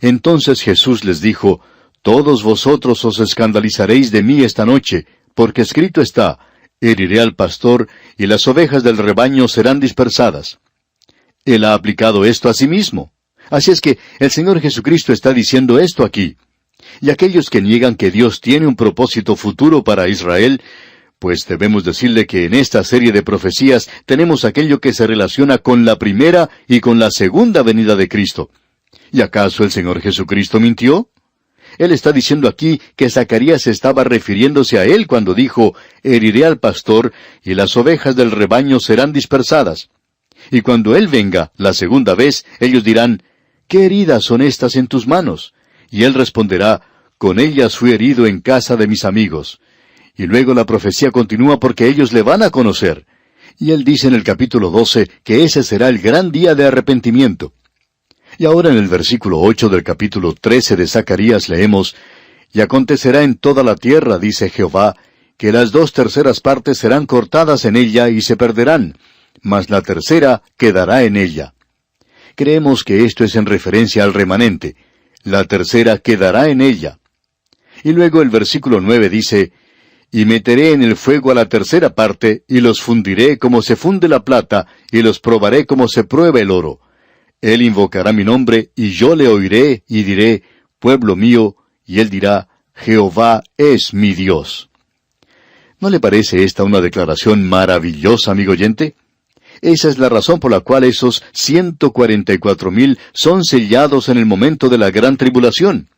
Entonces 0.00 0.62
Jesús 0.62 1.04
les 1.04 1.20
dijo, 1.20 1.60
Todos 2.02 2.42
vosotros 2.42 3.04
os 3.04 3.20
escandalizaréis 3.20 4.10
de 4.10 4.24
mí 4.24 4.42
esta 4.42 4.66
noche, 4.66 5.06
porque 5.34 5.62
escrito 5.62 6.00
está, 6.00 6.40
Heriré 6.80 7.20
al 7.20 7.36
pastor, 7.36 7.86
y 8.18 8.26
las 8.26 8.48
ovejas 8.48 8.82
del 8.82 8.96
rebaño 8.96 9.46
serán 9.46 9.78
dispersadas. 9.78 10.58
Él 11.44 11.64
ha 11.64 11.74
aplicado 11.74 12.24
esto 12.24 12.48
a 12.48 12.54
sí 12.54 12.66
mismo. 12.66 13.12
Así 13.50 13.70
es 13.72 13.80
que 13.80 13.98
el 14.18 14.30
Señor 14.30 14.60
Jesucristo 14.60 15.12
está 15.12 15.32
diciendo 15.32 15.78
esto 15.78 16.04
aquí. 16.04 16.36
Y 17.00 17.10
aquellos 17.10 17.50
que 17.50 17.60
niegan 17.60 17.96
que 17.96 18.10
Dios 18.10 18.40
tiene 18.40 18.66
un 18.66 18.76
propósito 18.76 19.36
futuro 19.36 19.84
para 19.84 20.08
Israel, 20.08 20.62
pues 21.18 21.46
debemos 21.46 21.84
decirle 21.84 22.26
que 22.26 22.46
en 22.46 22.54
esta 22.54 22.82
serie 22.84 23.12
de 23.12 23.22
profecías 23.22 23.90
tenemos 24.06 24.44
aquello 24.44 24.80
que 24.80 24.92
se 24.92 25.06
relaciona 25.06 25.58
con 25.58 25.84
la 25.84 25.98
primera 25.98 26.48
y 26.66 26.80
con 26.80 26.98
la 26.98 27.10
segunda 27.10 27.62
venida 27.62 27.96
de 27.96 28.08
Cristo. 28.08 28.50
¿Y 29.12 29.20
acaso 29.20 29.64
el 29.64 29.70
Señor 29.70 30.00
Jesucristo 30.00 30.60
mintió? 30.60 31.10
Él 31.78 31.92
está 31.92 32.12
diciendo 32.12 32.48
aquí 32.48 32.80
que 32.96 33.10
Zacarías 33.10 33.66
estaba 33.66 34.04
refiriéndose 34.04 34.78
a 34.78 34.84
él 34.84 35.06
cuando 35.06 35.34
dijo, 35.34 35.74
heriré 36.02 36.44
al 36.44 36.58
pastor 36.58 37.12
y 37.42 37.54
las 37.54 37.76
ovejas 37.76 38.16
del 38.16 38.30
rebaño 38.30 38.80
serán 38.80 39.12
dispersadas. 39.12 39.90
Y 40.50 40.62
cuando 40.62 40.96
él 40.96 41.08
venga 41.08 41.52
la 41.56 41.74
segunda 41.74 42.14
vez, 42.14 42.44
ellos 42.60 42.82
dirán, 42.82 43.22
¿qué 43.70 43.86
heridas 43.86 44.24
son 44.24 44.42
estas 44.42 44.74
en 44.74 44.88
tus 44.88 45.06
manos? 45.06 45.54
Y 45.90 46.02
él 46.02 46.12
responderá, 46.14 46.82
con 47.18 47.38
ellas 47.38 47.76
fui 47.76 47.92
herido 47.92 48.26
en 48.26 48.40
casa 48.40 48.76
de 48.76 48.88
mis 48.88 49.04
amigos. 49.04 49.60
Y 50.16 50.26
luego 50.26 50.52
la 50.54 50.66
profecía 50.66 51.12
continúa 51.12 51.60
porque 51.60 51.86
ellos 51.86 52.12
le 52.12 52.22
van 52.22 52.42
a 52.42 52.50
conocer. 52.50 53.06
Y 53.58 53.70
él 53.70 53.84
dice 53.84 54.08
en 54.08 54.14
el 54.14 54.24
capítulo 54.24 54.70
12 54.70 55.08
que 55.22 55.44
ese 55.44 55.62
será 55.62 55.88
el 55.88 56.00
gran 56.00 56.32
día 56.32 56.56
de 56.56 56.64
arrepentimiento. 56.66 57.52
Y 58.38 58.44
ahora 58.44 58.70
en 58.70 58.76
el 58.76 58.88
versículo 58.88 59.40
8 59.40 59.68
del 59.68 59.84
capítulo 59.84 60.34
13 60.34 60.74
de 60.74 60.86
Zacarías 60.88 61.48
leemos, 61.48 61.94
Y 62.52 62.62
acontecerá 62.62 63.22
en 63.22 63.36
toda 63.36 63.62
la 63.62 63.76
tierra, 63.76 64.18
dice 64.18 64.50
Jehová, 64.50 64.96
que 65.36 65.52
las 65.52 65.70
dos 65.70 65.92
terceras 65.92 66.40
partes 66.40 66.78
serán 66.78 67.06
cortadas 67.06 67.64
en 67.64 67.76
ella 67.76 68.08
y 68.08 68.20
se 68.20 68.36
perderán, 68.36 68.98
mas 69.42 69.70
la 69.70 69.80
tercera 69.80 70.42
quedará 70.56 71.04
en 71.04 71.16
ella. 71.16 71.54
Creemos 72.40 72.84
que 72.84 73.04
esto 73.04 73.22
es 73.22 73.36
en 73.36 73.44
referencia 73.44 74.02
al 74.02 74.14
remanente. 74.14 74.74
La 75.24 75.44
tercera 75.44 75.98
quedará 75.98 76.48
en 76.48 76.62
ella. 76.62 76.98
Y 77.84 77.92
luego 77.92 78.22
el 78.22 78.30
versículo 78.30 78.80
nueve 78.80 79.10
dice, 79.10 79.52
Y 80.10 80.24
meteré 80.24 80.72
en 80.72 80.82
el 80.82 80.96
fuego 80.96 81.30
a 81.30 81.34
la 81.34 81.50
tercera 81.50 81.94
parte, 81.94 82.44
y 82.48 82.62
los 82.62 82.80
fundiré 82.80 83.36
como 83.36 83.60
se 83.60 83.76
funde 83.76 84.08
la 84.08 84.24
plata, 84.24 84.66
y 84.90 85.02
los 85.02 85.20
probaré 85.20 85.66
como 85.66 85.86
se 85.86 86.04
prueba 86.04 86.40
el 86.40 86.50
oro. 86.50 86.80
Él 87.42 87.60
invocará 87.60 88.10
mi 88.14 88.24
nombre, 88.24 88.70
y 88.74 88.92
yo 88.92 89.14
le 89.14 89.28
oiré, 89.28 89.84
y 89.86 90.02
diré, 90.02 90.42
Pueblo 90.78 91.16
mío, 91.16 91.56
y 91.84 92.00
él 92.00 92.08
dirá, 92.08 92.48
Jehová 92.72 93.42
es 93.58 93.92
mi 93.92 94.14
Dios. 94.14 94.70
¿No 95.78 95.90
le 95.90 96.00
parece 96.00 96.42
esta 96.42 96.64
una 96.64 96.80
declaración 96.80 97.46
maravillosa, 97.46 98.30
amigo 98.30 98.52
oyente? 98.52 98.94
Esa 99.62 99.88
es 99.88 99.98
la 99.98 100.08
razón 100.08 100.40
por 100.40 100.50
la 100.50 100.60
cual 100.60 100.84
esos 100.84 101.22
ciento 101.32 101.92
cuarenta 101.92 102.32
y 102.32 102.38
cuatro 102.38 102.70
mil 102.70 102.98
son 103.12 103.44
sellados 103.44 104.08
en 104.08 104.18
el 104.18 104.26
momento 104.26 104.68
de 104.68 104.78
la 104.78 104.90
gran 104.90 105.16
tribulación. 105.16 105.88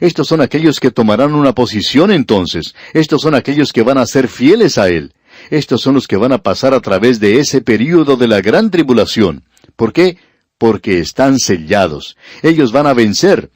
Estos 0.00 0.28
son 0.28 0.40
aquellos 0.40 0.80
que 0.80 0.90
tomarán 0.90 1.34
una 1.34 1.54
posición 1.54 2.10
entonces. 2.10 2.74
Estos 2.94 3.22
son 3.22 3.34
aquellos 3.34 3.72
que 3.72 3.82
van 3.82 3.98
a 3.98 4.06
ser 4.06 4.28
fieles 4.28 4.78
a 4.78 4.88
Él. 4.88 5.12
Estos 5.50 5.82
son 5.82 5.94
los 5.94 6.08
que 6.08 6.16
van 6.16 6.32
a 6.32 6.42
pasar 6.42 6.72
a 6.72 6.80
través 6.80 7.20
de 7.20 7.38
ese 7.38 7.60
período 7.60 8.16
de 8.16 8.28
la 8.28 8.40
gran 8.40 8.70
tribulación. 8.70 9.44
¿Por 9.76 9.92
qué? 9.92 10.16
Porque 10.58 11.00
están 11.00 11.38
sellados. 11.38 12.16
Ellos 12.42 12.72
van 12.72 12.86
a 12.86 12.94
vencer. 12.94 13.50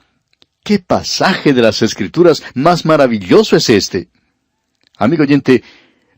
¿Qué 0.63 0.79
pasaje 0.79 1.53
de 1.53 1.63
las 1.63 1.83
Escrituras 1.83 2.43
más 2.55 2.85
maravilloso 2.85 3.57
es 3.57 3.69
este? 3.69 4.09
Amigo 4.97 5.23
oyente, 5.25 5.63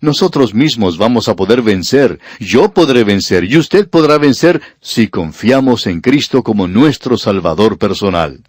nosotros 0.01 0.55
mismos 0.55 0.99
vamos 0.99 1.29
a 1.29 1.37
poder 1.37 1.63
vencer, 1.63 2.21
yo 2.41 2.73
podré 2.73 3.05
vencer 3.05 3.45
y 3.45 3.57
usted 3.57 3.89
podrá 3.89 4.19
vencer 4.19 4.61
si 4.81 5.09
confiamos 5.09 5.87
en 5.87 6.01
Cristo 6.01 6.43
como 6.43 6.69
nuestro 6.69 7.17
Salvador 7.17 7.79
personal. 7.79 8.41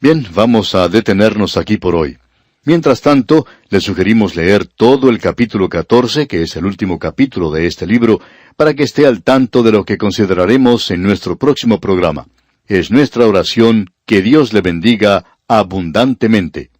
Bien, 0.00 0.26
vamos 0.34 0.74
a 0.74 0.88
detenernos 0.88 1.56
aquí 1.56 1.76
por 1.78 1.94
hoy. 1.94 2.18
Mientras 2.64 3.00
tanto, 3.00 3.46
le 3.70 3.80
sugerimos 3.80 4.34
leer 4.34 4.66
todo 4.66 5.08
el 5.08 5.20
capítulo 5.20 5.68
14, 5.68 6.26
que 6.26 6.42
es 6.42 6.56
el 6.56 6.66
último 6.66 6.98
capítulo 6.98 7.52
de 7.52 7.66
este 7.66 7.86
libro, 7.86 8.20
para 8.56 8.74
que 8.74 8.82
esté 8.82 9.06
al 9.06 9.22
tanto 9.22 9.62
de 9.62 9.70
lo 9.70 9.84
que 9.84 9.96
consideraremos 9.96 10.90
en 10.90 11.02
nuestro 11.02 11.36
próximo 11.36 11.80
programa. 11.80 12.26
Es 12.66 12.90
nuestra 12.90 13.24
oración 13.26 13.90
que 14.04 14.20
Dios 14.20 14.52
le 14.52 14.62
bendiga 14.62 15.24
abundantemente. 15.46 16.70